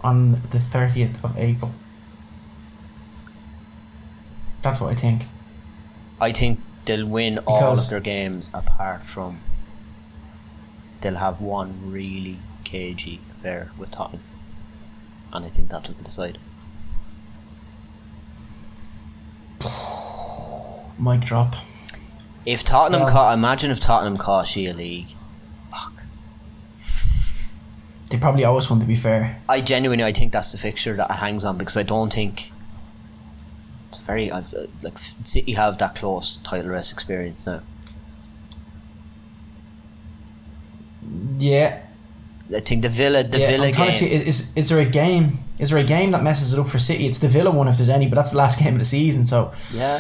[0.01, 1.73] on the thirtieth of April.
[4.61, 5.23] That's what I think.
[6.21, 9.41] I think they'll win all of their games apart from
[11.01, 14.21] they'll have one really cagey affair with Tottenham.
[15.31, 16.37] And I think that'll decide.
[20.99, 21.55] Mic drop.
[22.45, 25.15] If Tottenham Well- caught imagine if Tottenham caught Shea League.
[25.71, 25.93] Fuck.
[28.09, 29.41] They probably always want to be fair.
[29.47, 32.51] I genuinely I think that's the fixture that it hangs on because I don't think
[33.87, 37.61] it's very I've, uh, like City have that close title race experience now.
[41.37, 41.81] Yeah,
[42.55, 43.47] I think the Villa the yeah.
[43.47, 44.11] Villa I'm trying game to see.
[44.11, 45.39] Is, is is there a game?
[45.59, 47.05] Is there a game that messes it up for City?
[47.05, 49.25] It's the Villa one if there's any, but that's the last game of the season,
[49.25, 49.99] so yeah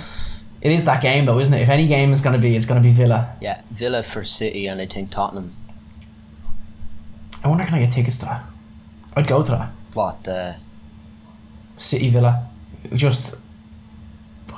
[0.61, 1.61] it is that game though, isn't it?
[1.61, 3.35] If any game is going to be, it's going to be Villa.
[3.41, 5.55] yeah Villa for City and I think Tottenham
[7.43, 8.43] I wonder can I get tickets to that?
[9.15, 9.71] I'd go to that.
[9.93, 10.53] what uh,
[11.77, 12.47] City Villa.
[12.93, 13.35] Just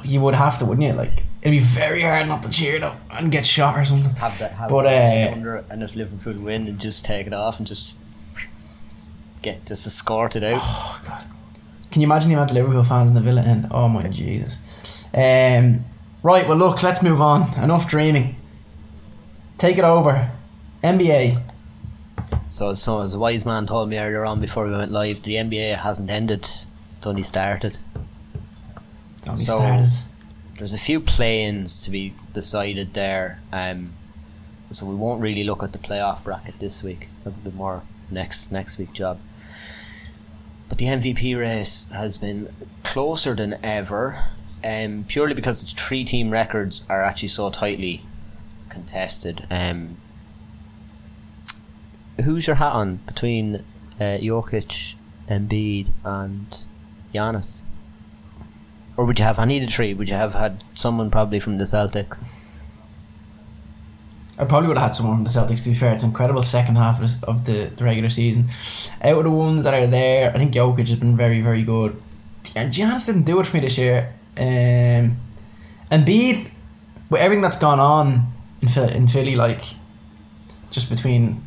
[0.03, 0.93] you would have to, wouldn't you?
[0.93, 4.05] Like it'd be very hard not to cheer though and get shot or something.
[4.19, 7.33] have that have But, uh, under it, and if Liverpool win and just take it
[7.33, 8.03] off and just
[9.41, 10.59] get just escort it out.
[10.63, 11.25] Oh god.
[11.91, 13.67] Can you imagine the amount of Liverpool fans in the Villa end?
[13.69, 14.59] Oh my Jesus.
[15.13, 15.85] Um,
[16.23, 17.53] right, well look, let's move on.
[17.61, 18.35] Enough dreaming.
[19.57, 20.31] Take it over.
[20.83, 21.41] NBA.
[22.47, 25.35] So, so as a wise man told me earlier on before we went live, the
[25.35, 26.41] NBA hasn't ended;
[26.97, 27.77] it's only started.
[29.19, 29.89] It's only So- started.
[30.57, 33.93] There's a few play-ins to be decided there, um,
[34.69, 37.07] so we won't really look at the playoff bracket this week.
[37.23, 39.17] That'll be more next next week job.
[40.69, 44.25] But the MVP race has been closer than ever,
[44.63, 48.05] um, purely because the three team records are actually so tightly
[48.69, 49.45] contested.
[49.49, 49.97] Um,
[52.23, 53.63] who's your hat on between
[53.99, 54.95] uh, Jokic,
[55.29, 56.65] Embiid, and
[57.13, 57.61] Giannis?
[58.97, 59.93] Or would you have any of the three?
[59.93, 62.27] Would you have had someone probably from the Celtics?
[64.37, 65.63] I probably would have had someone from the Celtics.
[65.63, 68.49] To be fair, it's an incredible second half of the, the, regular season.
[69.03, 72.01] Out of the ones that are there, I think Jokic has been very, very good.
[72.55, 74.13] And Giannis didn't do it for me this year.
[74.41, 75.17] Um,
[75.91, 76.49] Embiid,
[77.09, 79.61] with everything that's gone on in Philly, in Philly, like
[80.71, 81.43] just between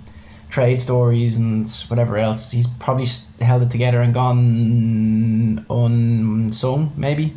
[0.48, 3.06] trade stories and whatever else, he's probably
[3.40, 7.34] held it together and gone unsung, maybe.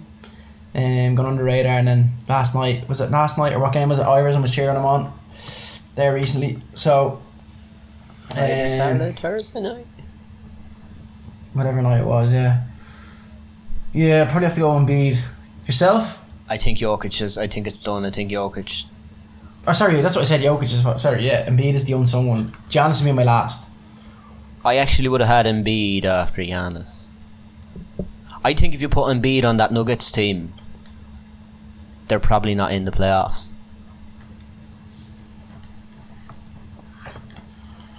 [0.76, 3.74] Um, gone under the radar, and then last night was it last night or what
[3.74, 4.06] game was it?
[4.06, 5.12] Iverson was cheering him on
[5.96, 6.60] there recently.
[6.76, 9.88] So Um, Saturday, Thursday night.
[11.54, 12.66] whatever night it was, yeah,
[13.94, 15.18] yeah, probably have to go on Embiid.
[15.68, 16.24] Yourself?
[16.50, 17.38] I think Jokic is.
[17.38, 18.06] I think it's done.
[18.06, 18.86] I think Jokic.
[19.68, 20.40] Oh, sorry, that's what I said.
[20.42, 21.00] Jokic is what.
[21.00, 22.52] Sorry, yeah, Embiid is the unsung one.
[22.70, 23.70] Giannis will be my last.
[24.64, 27.10] I actually would have had Embiid after Giannis.
[28.46, 30.54] I think if you put Embiid on that Nuggets team,
[32.08, 33.54] they're probably not in the playoffs.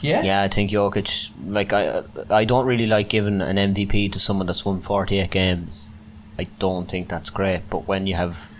[0.01, 0.23] Yeah.
[0.23, 1.33] Yeah, I think Jokic.
[1.47, 5.93] Like I, I don't really like giving an MVP to someone that's won forty-eight games.
[6.39, 7.63] I don't think that's great.
[7.69, 8.53] But when you have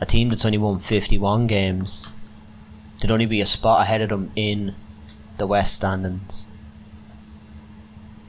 [0.00, 2.12] a team that's only won fifty-one games,
[2.98, 4.74] there'd only be a spot ahead of them in
[5.36, 6.48] the West standings.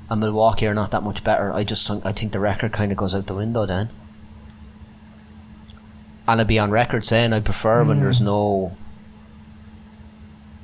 [0.09, 1.53] And Milwaukee are not that much better.
[1.53, 3.89] I just think I think the record kind of goes out the window then.
[6.27, 8.03] And I'd be on record saying I prefer when hmm.
[8.03, 8.75] there's no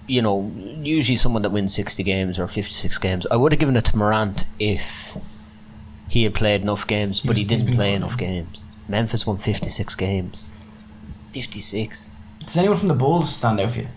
[0.08, 3.26] you know, usually someone that wins 60 games or 56 games.
[3.32, 5.18] I would have given it to Morant if
[6.16, 8.72] he had played enough games, but he didn't play enough games.
[8.88, 10.54] Memphis won 56 games.
[11.34, 12.14] 56.
[12.46, 13.88] Does anyone from the Bulls stand out for you?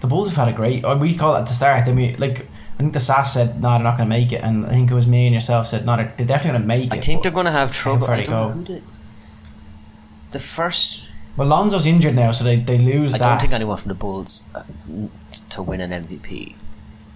[0.00, 0.84] The Bulls have had a great.
[0.84, 1.84] Or we call it at the start.
[1.84, 2.46] Then we like.
[2.78, 4.88] I think the SAS said, "No, they're not going to make it," and I think
[4.88, 7.00] it was me and yourself said, "No, they're, they're definitely going to make it." I
[7.00, 8.06] think they're going to have trouble.
[8.08, 8.80] I don't go.
[10.30, 11.08] The first.
[11.36, 13.28] Well, Lonzo's injured now, so they, they lose I that.
[13.28, 14.62] don't think anyone from the Bulls uh,
[15.50, 16.54] to win an MVP.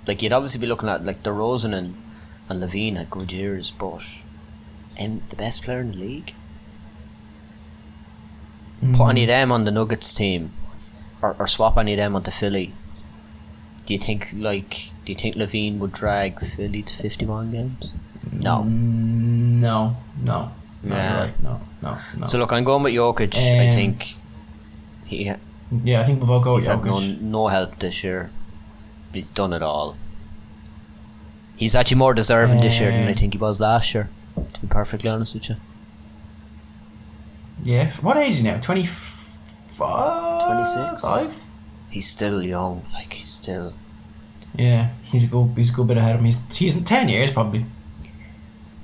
[0.08, 2.00] Like, you'd obviously be looking at, like, DeRozan and,
[2.48, 4.02] and LaVine had good years, but.
[5.00, 6.34] Um, the best player in the league?
[8.82, 8.96] Mm.
[8.96, 10.52] put any of them on the Nuggets team,
[11.22, 12.72] or, or swap any of them onto Philly.
[13.86, 17.92] Do you think like do you think LaVine would drag Philly to fifty one games?
[18.32, 18.58] No.
[18.58, 20.52] Mm, no, no,
[20.84, 21.32] right.
[21.42, 22.24] No, no, no.
[22.24, 23.36] So look, I'm going with Jokic.
[23.36, 24.14] I Um, think
[25.06, 25.30] he
[25.84, 28.30] yeah, I think we'll go with he's had no, no help this year.
[29.14, 29.96] he's done it all.
[31.56, 34.10] He's actually more deserving this year than I Um, think he was last year.
[34.36, 35.56] To be perfectly honest with you,
[37.62, 37.90] Yeah.
[38.00, 38.58] What age is he now?
[38.58, 39.38] 25?
[40.44, 41.02] 26.
[41.02, 41.44] Five?
[41.90, 42.84] he's still young.
[42.92, 43.74] Like he's still.
[44.54, 45.52] Yeah, he's a good.
[45.56, 46.26] He's a good bit ahead of him.
[46.26, 47.64] He's, he's in ten years probably.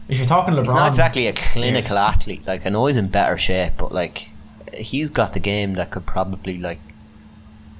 [0.09, 2.15] If you're talking LeBron, He's not exactly a clinical years.
[2.15, 2.47] athlete.
[2.47, 4.31] Like I know he's in better shape, but like
[4.75, 6.81] he's got the game that could probably like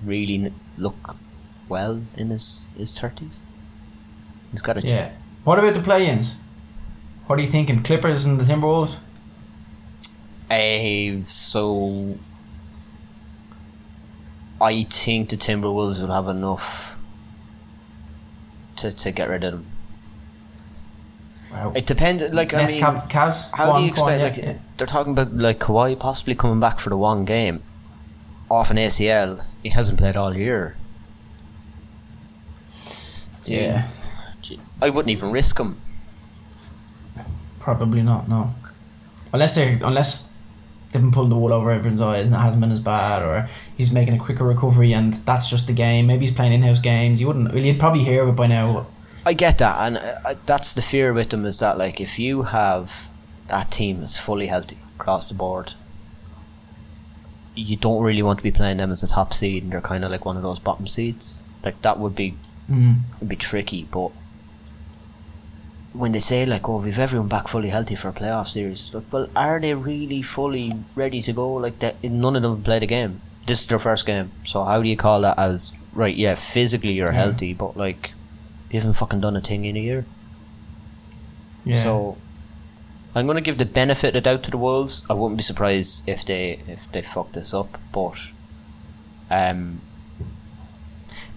[0.05, 1.17] really n- look
[1.69, 3.43] well in his his thirties.
[4.51, 5.11] He's got a ch- Yeah.
[5.45, 6.37] What about the play-ins?
[7.29, 7.83] What are you thinking?
[7.83, 8.97] Clippers and the Timberwolves?
[10.51, 12.17] Uh, so
[14.59, 16.99] I think the Timberwolves will have enough
[18.77, 19.67] to to get rid of them.
[21.53, 21.73] Wow.
[21.77, 22.23] It depends.
[22.35, 23.51] Like I mean, Cav- Cavs.
[23.53, 24.23] how do you expect?
[24.23, 24.59] like yeah.
[24.79, 27.63] they're talking about like Kawhi possibly coming back for the one game
[28.51, 29.45] off an ACL.
[29.63, 30.77] He hasn't played all year.
[33.45, 33.89] Do you- Yeah.
[34.41, 35.81] do you- I wouldn't even risk him.
[37.77, 38.29] Probably not.
[38.29, 38.55] No.
[39.33, 40.31] Unless they unless
[40.91, 43.47] they've been pulling the wool over everyone's eyes and it hasn't been as bad, or
[43.77, 46.07] he's making a quicker recovery and that's just the game.
[46.07, 47.21] Maybe he's playing in-house games.
[47.21, 47.53] You wouldn't.
[47.53, 48.87] Well, you'd probably hear of it by now.
[49.27, 52.45] I get that, and uh, that's the fear with them is that like if you
[52.45, 53.11] have
[53.49, 55.75] that team is fully healthy across the board,
[57.55, 60.05] you don't really want to be playing them as the top seed, and they're kind
[60.05, 61.45] of like one of those bottom seeds.
[61.63, 62.35] Like that would be
[62.71, 63.01] Mm.
[63.21, 64.11] would be tricky, but
[65.93, 69.05] when they say like, "Oh, we've everyone back fully healthy for a playoff series," like,
[69.13, 71.55] well, are they really fully ready to go?
[71.55, 73.21] Like that, none of them played a game.
[73.47, 76.15] This is their first game, so how do you call that as right?
[76.15, 78.13] Yeah, physically you're healthy, but like
[78.71, 80.07] you haven't fucking done a thing in a year.
[81.65, 81.77] Yeah.
[81.77, 82.19] So
[83.15, 85.05] I'm gonna give the benefit of the doubt to the Wolves.
[85.09, 88.33] I wouldn't be surprised if they if they fuck this up, but
[89.31, 89.81] um,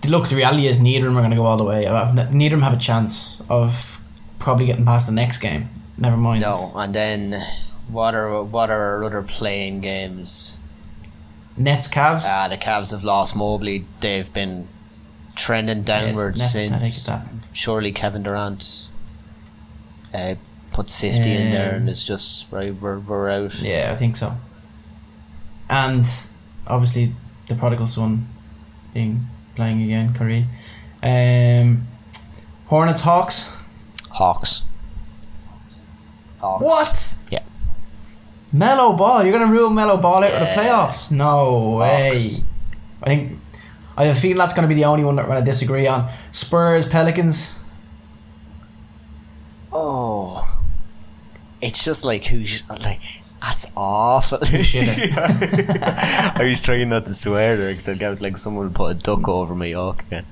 [0.07, 1.83] look, the reality is neither of them are going to go all the way.
[1.83, 4.00] Neither of them have a chance of
[4.41, 5.69] probably getting past the next game.
[5.97, 6.41] Never mind.
[6.41, 6.71] no.
[6.75, 7.47] And then
[7.87, 10.57] what are what are our other playing games?
[11.57, 12.25] Nets, Cavs.
[12.25, 13.85] Ah, the Cavs have lost Mobley.
[13.99, 14.67] They've been
[15.35, 17.23] trending downwards Nets, I think it's since
[17.53, 18.89] surely Kevin Durant
[20.13, 20.35] uh,
[20.71, 22.73] puts fifty in there, and Um, it's just right.
[22.73, 23.61] We're we're out.
[23.61, 24.33] Yeah, I think so.
[25.69, 26.09] And
[26.67, 27.13] obviously
[27.47, 28.27] the prodigal son
[28.93, 30.47] being playing again, Curry.
[31.03, 31.87] Um,
[32.67, 33.49] Hornets, Hawks.
[34.11, 34.63] Hawks.
[36.39, 36.63] Hawks.
[36.63, 37.17] What?
[37.31, 37.43] Yeah.
[38.51, 39.23] Melo Ball.
[39.23, 41.11] You're gonna rule Melo Ball out of the playoffs?
[41.11, 42.07] No way.
[42.09, 42.43] Hawks.
[43.03, 43.39] I think
[43.97, 46.11] I have a feeling that's gonna be the only one that we're gonna disagree on.
[46.31, 47.57] Spurs, Pelicans.
[49.73, 50.45] Oh,
[51.61, 53.01] it's just like who's like
[53.41, 54.37] that's awful.
[54.39, 55.11] shitter.
[56.39, 59.27] I was trying not to swear there because I got like someone put a duck
[59.27, 60.25] over my York again.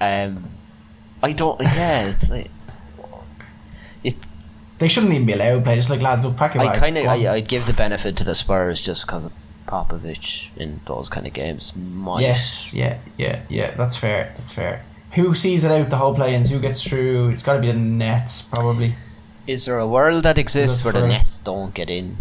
[0.00, 0.50] Um,
[1.22, 1.60] I don't.
[1.60, 2.50] Yeah, it's like.
[4.82, 5.76] They shouldn't even be allowed to play.
[5.76, 8.24] Just like lads, look, pack your I kind of I, I'd give the benefit to
[8.24, 9.32] the Spurs just because of
[9.68, 11.76] Popovich in those kind of games.
[11.76, 12.18] Might.
[12.18, 13.76] Yes, yeah, yeah, yeah.
[13.76, 14.32] That's fair.
[14.34, 14.84] That's fair.
[15.12, 16.50] Who sees it out the whole play-ins?
[16.50, 17.28] Who gets through?
[17.28, 18.96] It's got to be the Nets, probably.
[19.46, 21.06] Is there a world that exists where the?
[21.06, 22.16] Nets don't get in?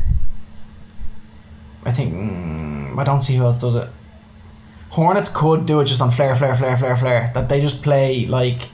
[1.84, 3.90] I think mm, I don't see who else does it.
[4.92, 7.32] Hornets could do it just on flare, flare, flare, flare, flair.
[7.34, 8.70] That they just play like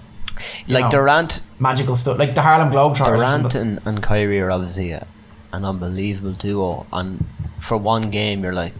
[0.67, 3.17] Like know, Durant, magical stuff, like the Harlem Globetrotters.
[3.17, 5.07] Durant and, and Kyrie are obviously a,
[5.51, 7.25] an unbelievable duo, and
[7.59, 8.73] for one game you're like,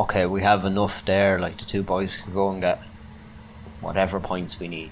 [0.00, 1.38] okay, we have enough there.
[1.38, 2.80] Like the two boys can go and get
[3.80, 4.90] whatever points we need.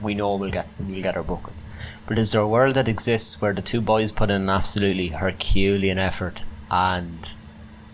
[0.00, 1.66] We know we'll get we'll get our buckets.
[2.06, 5.08] But is there a world that exists where the two boys put in an absolutely
[5.08, 7.34] Herculean effort and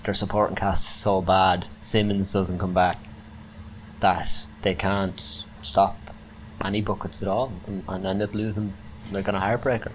[0.04, 2.98] their supporting cast is so bad, Simmons doesn't come back,
[4.00, 6.07] that they can't stop
[6.64, 8.72] any buckets at all and, and end up losing
[9.12, 9.92] like on a heartbreaker?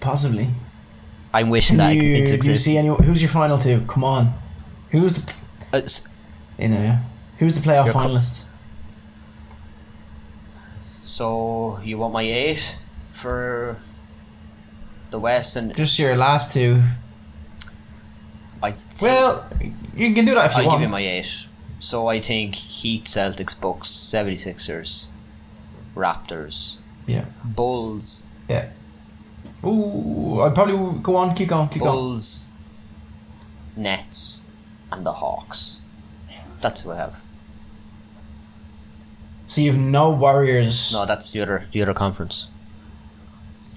[0.00, 0.48] Possibly.
[1.32, 2.88] I'm wishing that you, it, it do you see any?
[2.88, 3.82] Who's your final two?
[3.86, 4.32] Come on.
[4.90, 5.32] Who's the
[5.72, 6.10] It's- uh,
[6.62, 6.98] you know?
[7.38, 8.44] Who's the playoff Your co- finalists?
[11.00, 12.78] so you want my eight
[13.10, 13.76] for
[15.10, 16.82] the West and Just your last two.
[18.62, 19.46] I Well,
[19.96, 20.80] you can do that if you I'll want.
[20.80, 21.46] give you my eight.
[21.80, 25.08] So I think Heat, Celtics, Bucks, 76ers,
[25.96, 26.76] Raptors,
[27.06, 28.68] yeah, Bulls, yeah.
[29.64, 31.34] Ooh, I'd probably go on.
[31.34, 31.68] Keep going.
[31.68, 31.92] Keep going.
[31.92, 32.52] Bulls,
[33.76, 34.44] Nets,
[34.92, 35.80] and the Hawks.
[36.60, 37.24] That's who I have.
[39.46, 40.92] So you've no Warriors.
[40.92, 42.48] No, that's the other the other conference.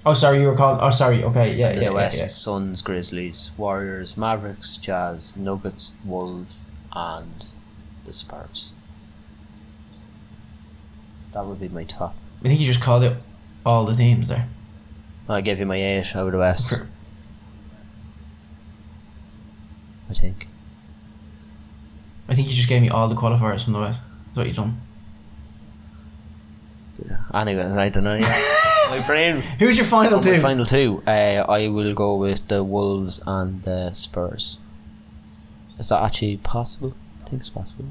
[0.06, 0.80] Oh, sorry, you were called.
[0.82, 1.24] Oh, sorry.
[1.24, 2.08] Okay, yeah, yeah, the yeah, yeah.
[2.08, 7.53] Suns, Grizzlies, Warriors, Mavericks, Jazz, Nuggets, Wolves, and
[8.04, 8.72] the Spurs.
[11.32, 12.14] That would be my top.
[12.44, 13.16] I think you just called it
[13.66, 14.48] all the teams there.
[15.28, 16.70] I gave you my eight out of the West.
[16.70, 16.88] For-
[20.10, 20.48] I think.
[22.28, 24.08] I think you just gave me all the qualifiers from the West.
[24.26, 24.80] That's what you done.
[27.04, 27.16] Yeah.
[27.34, 28.14] Anyway, I don't know.
[28.14, 28.42] Yeah.
[28.90, 29.36] my brain.
[29.58, 30.40] Who's your final On my two?
[30.40, 31.10] final two, uh,
[31.48, 34.58] I will go with the Wolves and the Spurs.
[35.78, 36.94] Is that actually possible?
[37.24, 37.86] I think it's possible.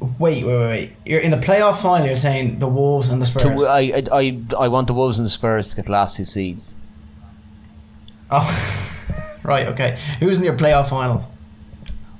[0.00, 0.92] Wait, wait, wait, wait.
[1.06, 2.06] You're in the playoff final.
[2.06, 3.42] You're saying the Wolves and the Spurs.
[3.42, 6.16] To, I, I, I, I want the Wolves and the Spurs to get the last
[6.16, 6.76] two seeds.
[8.30, 9.66] oh, right.
[9.68, 9.98] Okay.
[10.20, 11.30] Who's in your playoff final?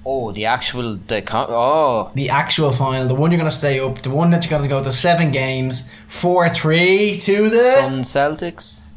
[0.06, 4.02] Oh, the actual the con- oh The actual final, the one you're gonna stay up,
[4.02, 7.64] the one that you're gonna go to seven games, four three to the.
[7.64, 8.92] Sun Celtics.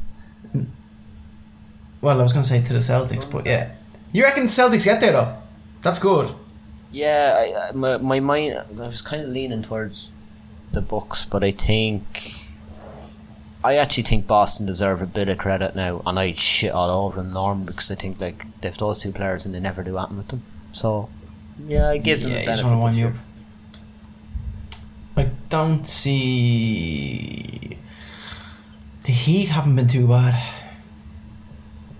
[2.00, 3.72] Well, I was gonna say to the Celtics, but yeah.
[4.12, 5.36] You reckon the Celtics get there though?
[5.82, 6.32] That's good.
[6.90, 8.54] Yeah, I, I- my my mind.
[8.78, 10.12] I was kind of leaning towards
[10.72, 12.34] the Bucks, but I think
[13.64, 17.20] I actually think Boston deserve a bit of credit now, and I shit all over
[17.22, 20.16] them norm because I think like they've those two players and they never do anything
[20.18, 20.42] with them.
[20.72, 21.08] So
[21.66, 22.78] yeah, I give them yeah, the you just benefit.
[22.80, 23.14] want of me the up.
[23.14, 23.22] doubt.
[25.16, 27.78] I don't see.
[29.04, 30.40] The Heat haven't been too bad.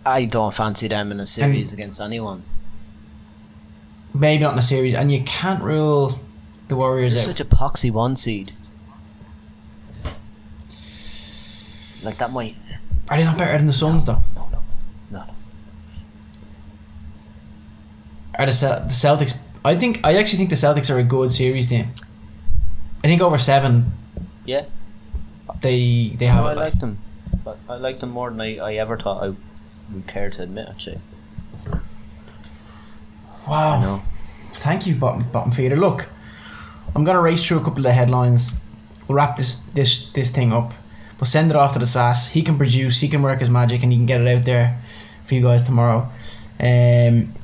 [0.06, 2.42] I don't fancy them in a series against anyone.
[4.18, 6.18] Maybe not in a series, and you can't rule
[6.68, 7.26] the Warriors They're out.
[7.36, 8.52] such a poxy one seed.
[12.02, 12.54] Like that might
[13.08, 14.22] Are they not better than the Suns though?
[14.36, 14.62] no no
[15.10, 15.34] no no.
[18.38, 19.36] Are the, Cel- the Celtics?
[19.64, 21.90] I think I actually think the Celtics are a good series team.
[23.04, 23.92] I think over seven,
[24.44, 24.64] Yeah,
[25.60, 26.54] they they have No, I.
[26.54, 26.72] Like.
[26.74, 26.98] like them.
[27.44, 29.28] But I like them more than I, I ever thought I
[29.92, 30.68] would care to admit.
[30.68, 31.00] Actually,
[33.48, 34.02] Wow.
[34.52, 35.76] Thank you, bottom bottom feeder.
[35.76, 36.08] Look,
[36.94, 38.60] I'm gonna race through a couple of the headlines.
[39.06, 40.74] We'll wrap this this this thing up.
[41.18, 42.28] We'll send it off to the SAS.
[42.28, 43.00] He can produce.
[43.00, 44.80] He can work his magic, and he can get it out there
[45.24, 46.08] for you guys tomorrow.
[46.60, 47.34] Um,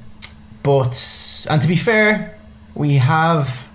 [0.63, 2.39] but and to be fair,
[2.75, 3.73] we have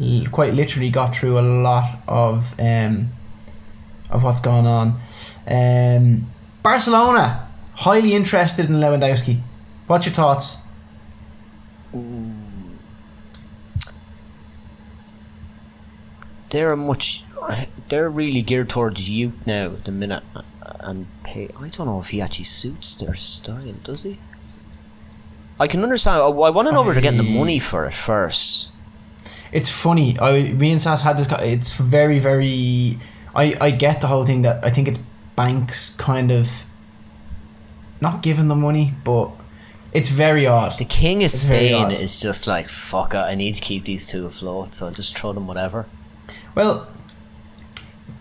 [0.00, 3.10] l- quite literally got through a lot of um
[4.10, 5.00] of what's going on.
[5.46, 6.30] Um,
[6.62, 9.40] Barcelona highly interested in Lewandowski.
[9.86, 10.58] What's your thoughts?
[16.50, 17.24] They're much.
[17.88, 19.66] They're really geared towards youth now.
[19.66, 20.22] at The minute
[20.80, 21.48] and pay.
[21.58, 23.74] I don't know if he actually suits their style.
[23.82, 24.18] Does he?
[25.58, 26.16] I can understand.
[26.16, 28.72] I, I want to know where they're getting the money for it first.
[29.52, 30.18] It's funny.
[30.18, 31.28] I me and Sass had this.
[31.40, 32.98] It's very very.
[33.34, 35.00] I I get the whole thing that I think it's
[35.36, 36.66] banks kind of.
[38.00, 39.30] Not giving the money, but
[39.94, 40.76] it's very odd.
[40.76, 43.18] The king of It's Spain is just like fuck it.
[43.18, 45.86] I need to keep these two afloat, so I'll just throw them whatever.
[46.56, 46.88] Well,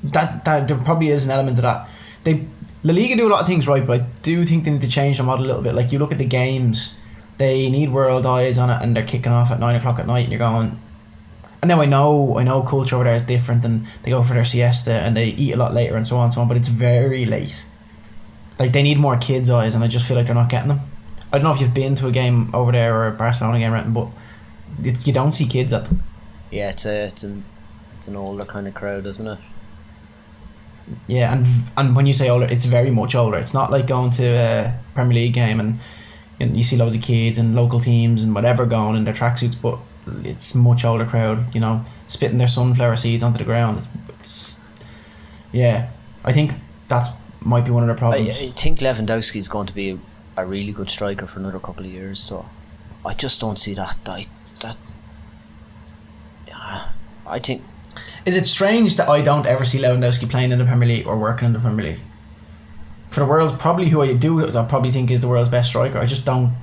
[0.03, 1.89] that that there probably is an element to that.
[2.23, 2.47] They
[2.83, 4.87] La Liga do a lot of things right, but I do think they need to
[4.87, 5.73] change the model a little bit.
[5.73, 6.93] Like you look at the games,
[7.39, 10.25] they need world eyes on it, and they're kicking off at nine o'clock at night,
[10.25, 10.79] and you're going.
[11.63, 14.35] And now I know I know culture over there is different, and they go for
[14.35, 16.47] their siesta and they eat a lot later and so on and so on.
[16.47, 17.65] But it's very late.
[18.59, 20.81] Like they need more kids' eyes, and I just feel like they're not getting them.
[21.33, 23.73] I don't know if you've been to a game over there or a Barcelona game,
[23.73, 24.09] or anything, but
[24.83, 26.03] it's, you don't see kids at them.
[26.51, 27.43] Yeah, it's a it's an
[27.97, 29.39] it's an older kind of crowd, isn't it?
[31.07, 33.39] Yeah, and and when you say older, it's very much older.
[33.39, 35.79] It's not like going to a Premier League game and,
[36.39, 39.59] and you see loads of kids and local teams and whatever going in their tracksuits,
[39.59, 39.79] but
[40.23, 41.55] it's much older crowd.
[41.55, 43.77] You know, spitting their sunflower seeds onto the ground.
[43.77, 43.87] It's,
[44.19, 44.61] it's
[45.51, 45.89] yeah.
[46.23, 46.51] I think
[46.89, 47.09] that's
[47.39, 48.37] might be one of their I, problems.
[48.37, 49.99] I think Lewandowski is going to be
[50.35, 52.45] a really good striker for another couple of years, though.
[53.05, 53.97] I just don't see that.
[54.05, 54.27] I,
[54.61, 54.77] that.
[56.47, 56.89] Yeah,
[57.27, 57.63] I think
[58.25, 61.17] Is it strange that I don't ever see Lewandowski playing in the Premier League or
[61.17, 62.01] working in the Premier League?
[63.09, 65.99] For the world, probably who I do, I probably think is the world's best striker.
[65.99, 66.53] I just don't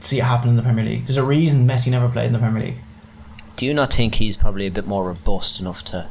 [0.00, 1.06] see it happen in the Premier League.
[1.06, 2.78] There's a reason Messi never played in the Premier League.
[3.56, 6.08] Do you not think he's probably a bit more robust enough to?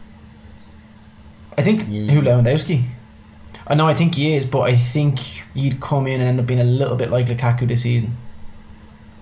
[1.58, 2.86] I think who Lewandowski.
[3.70, 5.20] I know I think he is, but I think
[5.54, 8.18] he'd come in and end up being a little bit like Lukaku this season.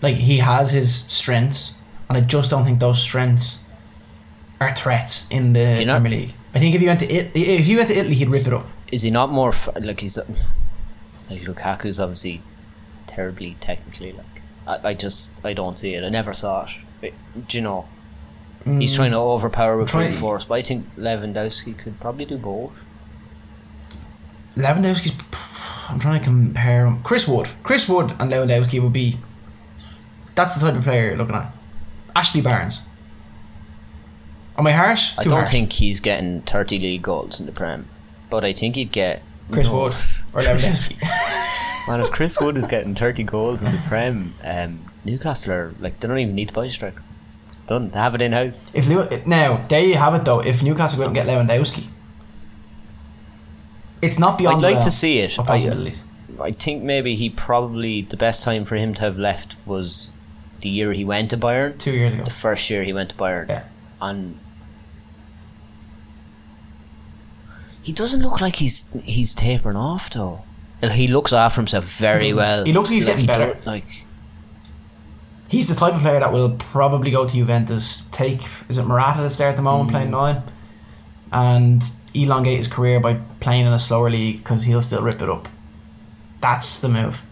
[0.02, 1.76] Like he has his strengths,
[2.08, 3.60] and I just don't think those strengths
[4.62, 6.34] are threats in the not- Premier League.
[6.54, 8.54] I think if you went to it, if you went to Italy, he'd rip it
[8.54, 8.66] up.
[8.92, 12.42] Is he not more like he's like Lukaku's obviously
[13.06, 16.04] terribly technically like I, I just I don't see it.
[16.04, 16.68] I never saw
[17.02, 17.14] it.
[17.48, 17.88] Do you know?
[18.66, 18.96] He's mm.
[18.96, 22.84] trying to overpower with brute force, but I think Lewandowski could probably do both.
[24.58, 25.14] Lewandowski's.
[25.90, 27.02] I'm trying to compare him.
[27.04, 29.18] Chris Wood, Chris Wood, and Lewandowski would be.
[30.36, 31.52] That's the type of player you're looking at.
[32.16, 32.84] Ashley Barnes.
[34.56, 35.14] On my harsh?
[35.18, 35.52] I don't harsh.
[35.52, 37.88] think he's getting 30 league goals in the Prem,
[38.30, 39.22] but I think he'd get.
[39.52, 39.76] Chris No.
[39.84, 39.94] Wood
[40.34, 41.00] or Lewandowski.
[41.88, 46.00] Man, if Chris Wood is getting 30 goals in the Prem, um, Newcastle are like,
[46.02, 47.02] they don't even need to buy a striker.
[47.68, 47.90] Done.
[47.92, 48.66] They have it in house.
[48.74, 50.40] if Lew- now there you have it though.
[50.40, 51.88] If Newcastle go out and get Lewandowski,
[54.02, 54.58] it's not beyond.
[54.58, 55.38] I'd like realm to see it.
[55.40, 55.92] I.
[56.40, 60.12] I think maybe he probably, the best time for him to have left was
[60.60, 61.76] the year he went to Bayern.
[61.80, 62.26] Two years ago.
[62.26, 63.50] The first year he went to Bayern.
[63.50, 63.64] Yeah.
[64.00, 64.38] And
[67.82, 70.44] he doesn't look like he's he's tapering off though.
[70.92, 72.66] He looks after himself very He well.
[72.66, 73.58] He looks like he's getting he better.
[73.66, 74.04] like
[75.48, 78.06] He's the type of player that will probably go to Juventus.
[78.12, 79.94] Take is it Morata that's there at the moment Mm.
[79.94, 80.44] playing nine,
[81.32, 81.84] and
[82.24, 85.48] elongate his career by playing in a slower league because he'll still rip it up.
[86.42, 87.24] That's the move.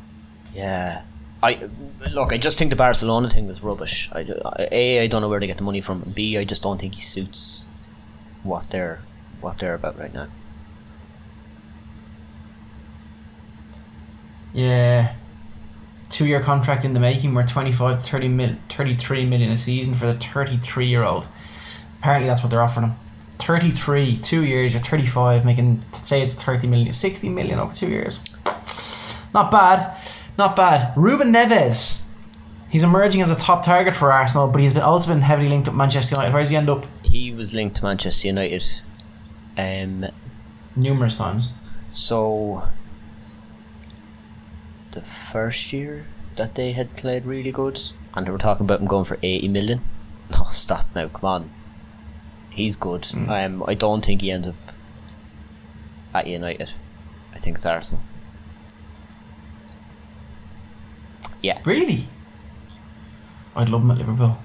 [0.53, 1.03] Yeah.
[1.43, 1.69] I
[2.11, 2.31] look.
[2.33, 4.09] I just think the Barcelona thing was rubbish.
[4.13, 4.99] I, I- a.
[5.03, 6.01] I don't know where they get the money from.
[6.01, 6.38] And B.
[6.38, 7.65] I just don't think he suits
[8.43, 9.01] what they're
[9.41, 10.27] what they're about right now.
[14.53, 15.13] Yeah.
[16.09, 19.95] Two year contract in the making, we're 25 to 30 mil, 33 million a season
[19.95, 21.27] for the 33 year old.
[21.99, 22.95] Apparently, that's what they're offering him.
[23.39, 28.19] 33, two years, you're 35, making, say it's 30 million, 60 million over two years.
[29.33, 29.97] Not bad.
[30.38, 30.93] Not bad.
[30.97, 32.03] Ruben Neves.
[32.69, 35.67] He's emerging as a top target for Arsenal, but he's been also been heavily linked
[35.67, 36.33] with Manchester United.
[36.33, 36.86] Where does he end up?
[37.03, 38.63] He was linked to Manchester United.
[39.57, 40.05] Um.
[40.75, 41.53] Numerous times.
[41.93, 42.63] So
[44.91, 46.05] the first year
[46.36, 47.79] that they had played really good,
[48.13, 49.81] and they were talking about him going for eighty million.
[50.31, 51.07] No, stop now!
[51.07, 51.49] Come on,
[52.55, 53.07] he's good.
[53.13, 54.55] Um, I don't think he ends up
[56.13, 56.71] at United.
[57.33, 58.01] I think it's Arsenal.
[61.41, 61.59] Yeah.
[61.65, 62.07] Really?
[63.55, 64.37] I'd love him at Liverpool.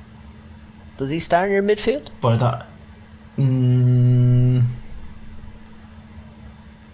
[0.98, 2.11] Does he start in your midfield?
[2.20, 2.66] But thought.
[3.38, 4.64] Mm,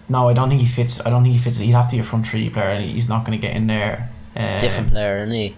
[0.07, 1.01] no, I don't think he fits.
[1.05, 1.57] I don't think he fits.
[1.57, 3.67] He'd have to be a front three player, and he's not going to get in
[3.67, 4.09] there.
[4.35, 5.55] Um, Different player, isn't he?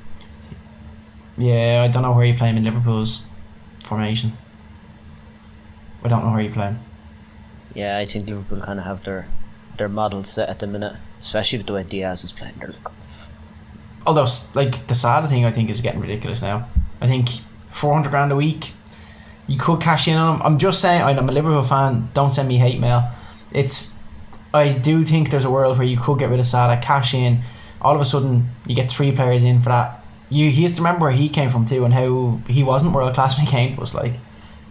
[1.38, 3.26] Yeah, I don't know where you play him in Liverpool's
[3.84, 4.34] formation.
[6.04, 6.80] I don't know where you play him.
[7.74, 9.28] Yeah, I think Liverpool kind of have their
[9.78, 12.56] their model set at the minute, especially with the way Diaz is playing.
[12.60, 12.94] They're like,
[14.06, 16.68] Although, like the Salah thing, I think is getting ridiculous now.
[17.02, 17.30] I think
[17.68, 18.74] four hundred grand a week.
[19.48, 20.42] You could cash in on him.
[20.46, 21.02] I'm just saying.
[21.02, 22.10] I'm a Liverpool fan.
[22.14, 23.10] Don't send me hate mail.
[23.52, 23.96] It's.
[24.54, 27.42] I do think there's a world where you could get rid of Salah, cash in.
[27.82, 30.04] All of a sudden, you get three players in for that.
[30.30, 33.14] You he has to remember where he came from too, and how he wasn't world
[33.14, 33.94] class when he came to us.
[33.94, 34.14] Like,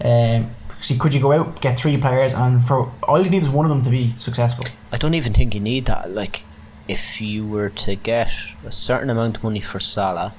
[0.02, 0.50] um,
[0.80, 3.66] see, could you go out get three players, and for all you need is one
[3.66, 4.64] of them to be successful.
[4.92, 6.10] I don't even think you need that.
[6.10, 6.42] Like,
[6.86, 8.32] if you were to get
[8.64, 10.34] a certain amount of money for Salah,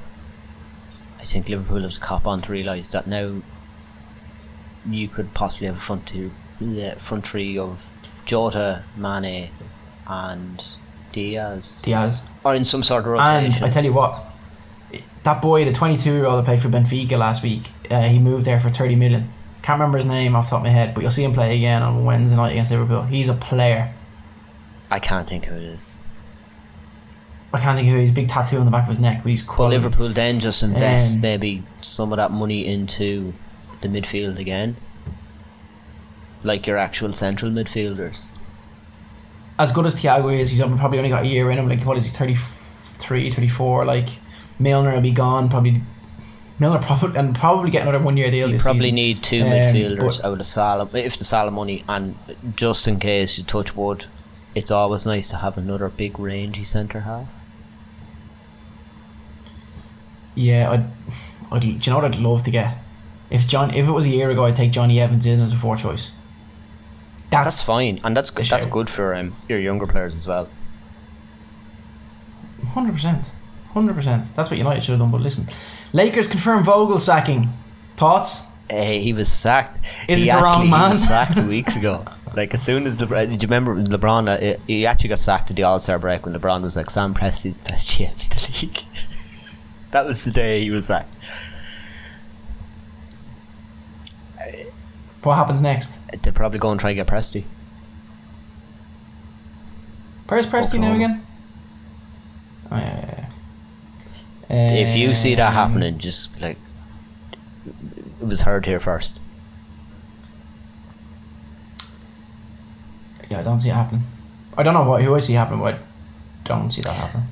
[1.20, 3.42] I think Liverpool has cop on to realise that now
[4.90, 6.32] you could possibly have a front two,
[6.98, 7.94] front three of
[8.26, 9.50] Jota, Mane,
[10.08, 10.66] and
[11.12, 12.24] Diaz, Diaz.
[12.44, 13.54] or in some sort of rotation.
[13.64, 13.64] And.
[13.66, 14.26] I tell you what,
[15.24, 18.46] that boy, the 22 year old that played for Benfica last week, uh, he moved
[18.46, 19.32] there for 30 million.
[19.62, 21.56] Can't remember his name off the top of my head, but you'll see him play
[21.56, 23.04] again on Wednesday night against Liverpool.
[23.04, 23.94] He's a player.
[24.90, 26.02] I can't think who it is.
[27.52, 29.42] I can't think of his big tattoo on the back of his neck, but he's
[29.44, 29.76] quality.
[29.76, 33.34] Liverpool then just invest Um, maybe some of that money into
[33.82, 34.78] the midfield again,
[36.44, 38.38] like your actual central midfielders.
[39.58, 41.68] As good as Thiago is, he's probably only got a year in him.
[41.68, 43.84] Like, what is he, 33, 34?
[43.86, 44.08] Like,
[44.58, 45.50] Milner will be gone.
[45.50, 45.82] Probably.
[46.60, 48.96] Milner probably and probably get another one year deal You probably season.
[48.96, 52.16] need two Um, midfielders out of Salah, if the Salah money, and
[52.56, 54.08] just in case you touch wood,
[54.56, 57.32] it's always nice to have another big rangy centre half.
[60.36, 60.86] Yeah, I'd,
[61.52, 62.78] I'd, do you know what I'd love to get?
[63.30, 65.56] If John, if it was a year ago, I'd take Johnny Evans in as a
[65.58, 66.12] four choice.
[67.30, 68.46] That's That's fine, and that's good.
[68.46, 70.50] that's good for um, your younger players as well.
[72.74, 73.32] hundred percent,
[73.74, 74.32] hundred percent.
[74.36, 75.12] That's what United should have done.
[75.12, 75.48] But listen,
[75.94, 77.54] Lakers confirm Vogel sacking.
[77.98, 78.44] Thoughts?
[78.70, 79.80] Hey, he was sacked.
[80.08, 80.92] Is he it the wrong man?
[80.92, 82.06] was sacked weeks ago.
[82.36, 84.30] Like as soon as LeBron, eh, did you remember LeBron?
[84.30, 87.14] Uh, he actually got sacked at the All Star break when LeBron was like, "Sam
[87.14, 88.86] Presti's best GM in the league."
[89.92, 91.16] that was the day he was sacked.
[95.24, 96.00] What happens next?
[96.22, 97.44] They're probably going to try and get Presti.
[100.28, 101.26] Where's Presti now again?
[102.72, 103.29] Oh, yeah, yeah, yeah.
[104.50, 106.58] If you see that Um, happening, just like
[108.22, 109.22] it was heard here first.
[113.30, 114.04] yeah, I don't see it happening.
[114.58, 115.80] I don't know what who I see happening, but I
[116.44, 117.24] don't see that happen.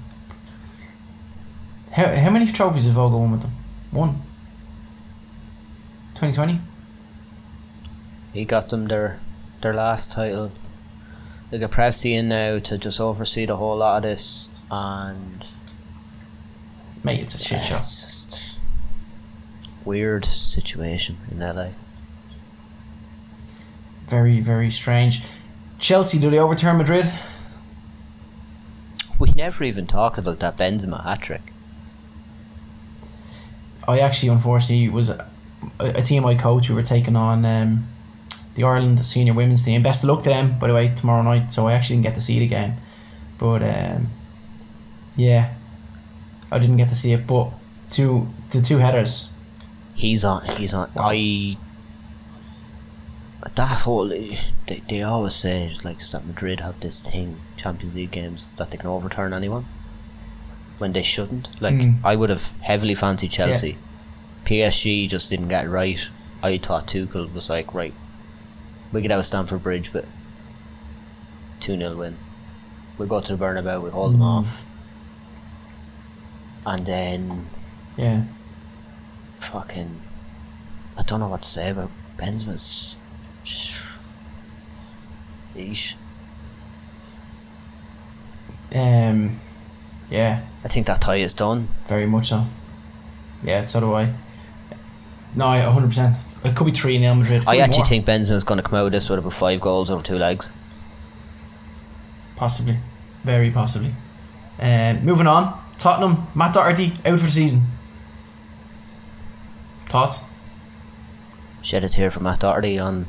[1.91, 3.51] How how many trophies have Vogel won with them?
[3.91, 4.21] One.
[6.15, 6.61] 2020?
[8.33, 9.19] He got them their
[9.61, 10.51] their last title.
[11.49, 15.56] They got Presti in now to just oversee the whole lot of this, and
[17.07, 17.75] Mate, it's a shit show.
[17.75, 18.59] it's just
[19.85, 21.69] weird situation in LA.
[24.07, 25.21] Very, very strange.
[25.79, 27.09] Chelsea, do they overturn Madrid?
[29.17, 31.53] We never even talked about that Benzema hat trick.
[33.87, 35.29] I actually, unfortunately, was a,
[35.79, 36.67] a team I coach.
[36.67, 37.87] We were taking on um,
[38.55, 39.81] the Ireland senior women's team.
[39.81, 41.53] Best of luck to them, by the way, tomorrow night.
[41.53, 42.73] So I actually didn't get to see the game,
[43.37, 44.09] but um,
[45.15, 45.53] yeah,
[46.51, 47.27] I didn't get to see it.
[47.27, 47.51] But
[47.89, 49.29] two the two headers.
[49.95, 50.45] He's on.
[50.57, 50.91] He's on.
[50.95, 51.57] I.
[53.55, 54.37] That whole they,
[54.89, 58.89] they always say like that Madrid have this thing Champions League games that they can
[58.89, 59.65] overturn anyone
[60.79, 61.49] when they shouldn't.
[61.61, 61.99] Like Mm.
[62.03, 63.77] I would have heavily fancied Chelsea.
[64.45, 66.09] PSG just didn't get it right.
[66.43, 67.93] I thought Tuchel was like right.
[68.91, 70.05] We could have a Stamford Bridge, but
[71.59, 72.17] two 0 win.
[72.97, 73.81] We go to the Bernabeu.
[73.83, 74.39] We hold them Mm.
[74.39, 74.66] off,
[76.67, 77.47] and then
[77.95, 78.23] Yeah,
[79.39, 80.01] fucking
[80.97, 82.95] I don't know what to say about Benzema's
[85.55, 85.95] Yeesh.
[88.75, 89.39] um,
[90.09, 91.69] yeah, I think that tie is done.
[91.87, 92.45] very much so.
[93.43, 94.13] Yeah, so do I.
[95.35, 96.15] No, a hundred percent.
[96.43, 97.43] It could be three 0 Madrid.
[97.47, 97.85] I actually more.
[97.87, 100.49] think Benzema's going to come out of this with about five goals over two legs.
[102.35, 102.77] Possibly.
[103.23, 103.93] Very possibly.
[104.59, 105.59] Um, moving on.
[105.77, 106.27] Tottenham.
[106.35, 107.67] Matt Doherty out for the season.
[109.87, 110.21] Thoughts?
[111.61, 113.07] Shed a tear for Matt Doherty on.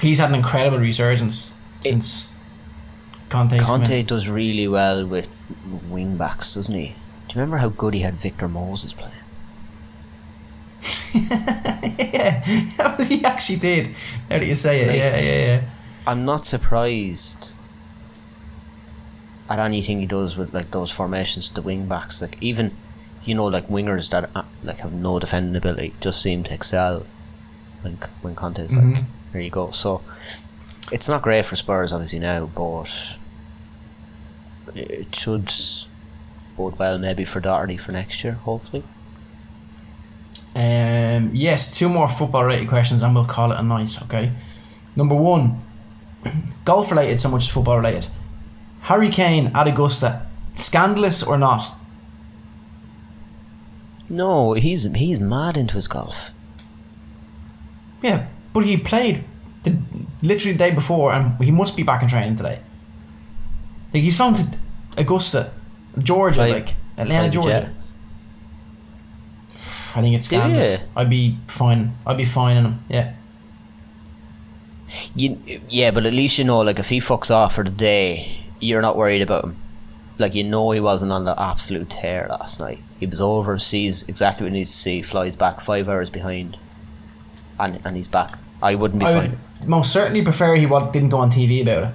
[0.00, 2.32] He's had an incredible resurgence It- since
[3.30, 5.28] Conte's Conte does really well with
[5.88, 6.88] wing backs, doesn't he?
[7.28, 9.12] Do you remember how good he had Victor Moses playing?
[11.14, 13.88] yeah, that was, he actually did.
[14.30, 15.60] Now that you say it, Like- yeah, yeah, yeah.
[16.06, 17.58] I'm not surprised
[19.48, 22.20] at anything he does with like those formations, the wing backs.
[22.22, 22.76] Like even,
[23.24, 27.06] you know, like wingers that uh, like have no defending ability just seem to excel.
[27.84, 29.04] Like when Conte's like, Mhm.
[29.32, 29.70] there you go.
[29.70, 30.02] So
[30.92, 33.16] it's not great for Spurs obviously now, but
[34.74, 35.52] it should
[36.56, 38.82] bode well maybe for Doherty for next year, hopefully.
[40.54, 44.32] Um, yes, two more football related questions and we'll call it a night, okay?
[44.96, 45.62] Number one,
[46.64, 48.06] golf related so much as football related.
[48.86, 51.76] Harry Kane at Augusta, scandalous or not?
[54.08, 56.30] No, he's he's mad into his golf.
[58.02, 59.24] Yeah, but he played
[59.64, 59.76] the
[60.22, 62.60] literally the day before and he must be back in training today.
[63.92, 64.46] Like he's flown to
[64.96, 65.50] Augusta,
[65.98, 66.52] Georgia, Right.
[66.52, 67.72] like Atlanta, Georgia.
[69.96, 70.78] I think it's scandalous.
[70.94, 71.96] I'd be fine.
[72.06, 72.84] I'd be fine in him.
[72.88, 73.14] Yeah.
[75.16, 78.45] You, yeah, but at least you know, like, if he fucks off for the day,
[78.60, 79.56] you're not worried about him.
[80.18, 82.78] Like, you know he wasn't on the absolute tear last night.
[82.98, 86.58] He was over, sees exactly what he needs to see, flies back five hours behind,
[87.58, 88.38] and and he's back.
[88.62, 89.30] I wouldn't be I fine.
[89.60, 91.94] would most certainly prefer he didn't go on TV about it.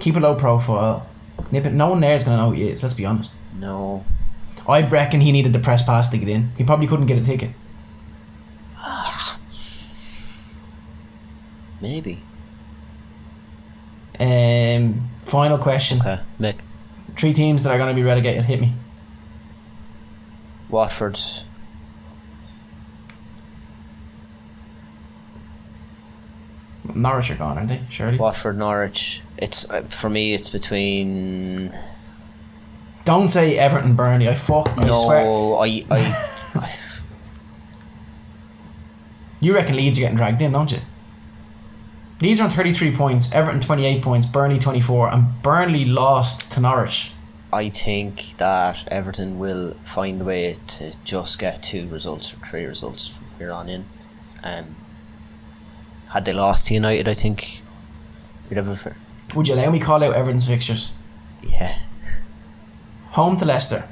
[0.00, 1.08] Keep a low profile.
[1.50, 1.72] Nip it.
[1.72, 2.82] No one there is going to know who he is.
[2.82, 3.42] Let's be honest.
[3.54, 4.04] No.
[4.66, 6.52] I reckon he needed the press pass to get in.
[6.58, 7.50] He probably couldn't get a ticket.
[8.76, 9.38] Ah,
[11.80, 12.22] maybe.
[14.20, 16.00] Um, final question.
[16.00, 16.56] Okay, Mick.
[17.16, 18.44] Three teams that are going to be relegated.
[18.44, 18.74] Hit me.
[20.68, 21.18] Watford.
[26.94, 27.82] Norwich are gone, aren't they?
[27.90, 28.18] Surely.
[28.18, 29.22] Watford, Norwich.
[29.36, 30.34] It's uh, for me.
[30.34, 31.76] It's between.
[33.04, 34.28] Don't say Everton, Burnley.
[34.28, 34.68] I fuck.
[34.76, 35.24] I swear.
[35.24, 36.74] No, I, I,
[39.40, 40.80] You reckon Leeds are getting dragged in, don't you?
[42.20, 47.12] Leeds are on 33 points, Everton 28 points, Burnley 24, and Burnley lost to Norwich.
[47.52, 52.64] I think that Everton will find a way to just get two results or three
[52.64, 53.86] results from here on in.
[54.42, 54.74] Um,
[56.08, 57.62] had they lost to United, I think
[58.50, 58.96] we'd have a fair.
[59.34, 60.90] Would you allow me call out Everton's fixtures?
[61.42, 61.78] Yeah.
[63.10, 63.88] Home to Leicester,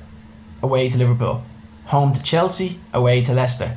[0.62, 1.44] away to Liverpool.
[1.86, 3.76] Home to Chelsea, away to Leicester.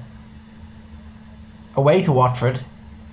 [1.76, 2.66] Away to Watford,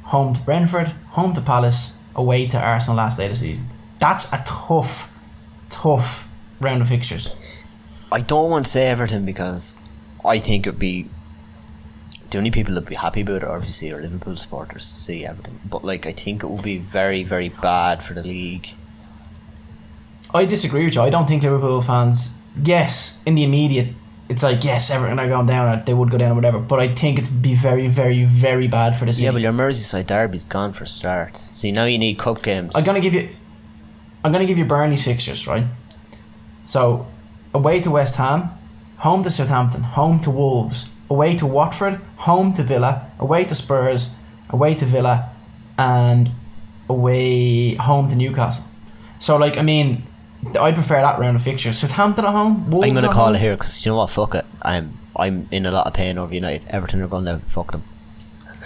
[0.06, 3.68] home to Brentford, home to Palace, away to Arsenal last day of the season.
[3.98, 5.12] That's a tough,
[5.68, 6.28] tough
[6.60, 7.36] round of fixtures.
[8.10, 9.84] I don't want to say Everton because
[10.24, 11.08] I think it'd be
[12.30, 15.60] the only people that'd be happy about it obviously are Liverpool supporters to see Everton.
[15.64, 18.68] But like I think it will be very, very bad for the league.
[20.32, 21.02] I disagree with you.
[21.02, 23.88] I don't think Liverpool fans, yes, in the immediate
[24.28, 26.58] it's like yes, Everton are going down, or they would go down, or whatever.
[26.58, 29.24] But I think it's be very, very, very bad for the city.
[29.24, 31.36] Yeah, but your Merseyside derby's gone for a start.
[31.36, 32.74] See, now you need cup games.
[32.74, 33.28] I'm gonna give you,
[34.24, 35.64] I'm gonna give you Burnley's fixtures, right?
[36.64, 37.06] So,
[37.54, 38.50] away to West Ham,
[38.98, 44.08] home to Southampton, home to Wolves, away to Watford, home to Villa, away to Spurs,
[44.50, 45.30] away to Villa,
[45.78, 46.32] and
[46.88, 48.64] away home to Newcastle.
[49.20, 50.04] So, like, I mean,
[50.58, 51.78] I prefer that round of fixtures.
[51.78, 53.34] Southampton at home, Wolves I'm gonna call home.
[53.36, 54.10] it here because you know what?
[54.10, 54.44] Fuck it.
[54.62, 56.66] I'm I'm in a lot of pain over United.
[56.68, 57.40] Everton are going down.
[57.40, 57.82] Fuck them.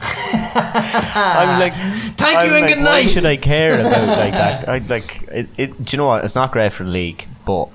[0.00, 1.74] I'm like,
[2.16, 3.08] Thank you I'm and like, good Why night.
[3.10, 4.68] should I care about like that?
[4.74, 5.84] I like it, it.
[5.84, 6.24] Do you know what?
[6.24, 7.68] It's not great for the league, but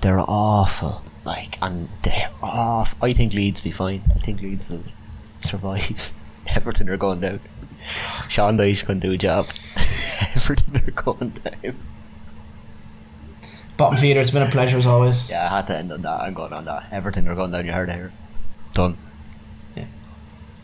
[0.00, 1.02] they're awful.
[1.24, 2.94] Like, and they're off.
[3.02, 4.02] I think Leeds be fine.
[4.14, 4.82] I think Leeds will
[5.42, 6.12] survive.
[6.48, 7.40] Everton are going down.
[8.28, 9.46] Sean Dyche can do a job.
[10.34, 11.76] Everton are going down.
[13.82, 15.28] Bottom feeder, it's been a pleasure as always.
[15.28, 16.20] Yeah, I had to end on that.
[16.20, 16.92] I'm going on that.
[16.92, 17.66] Everton are going down.
[17.66, 18.12] You heard it here.
[18.74, 18.96] Done.
[19.74, 19.86] Yeah.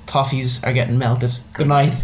[0.06, 1.40] Toffees are getting melted.
[1.52, 1.94] Good night.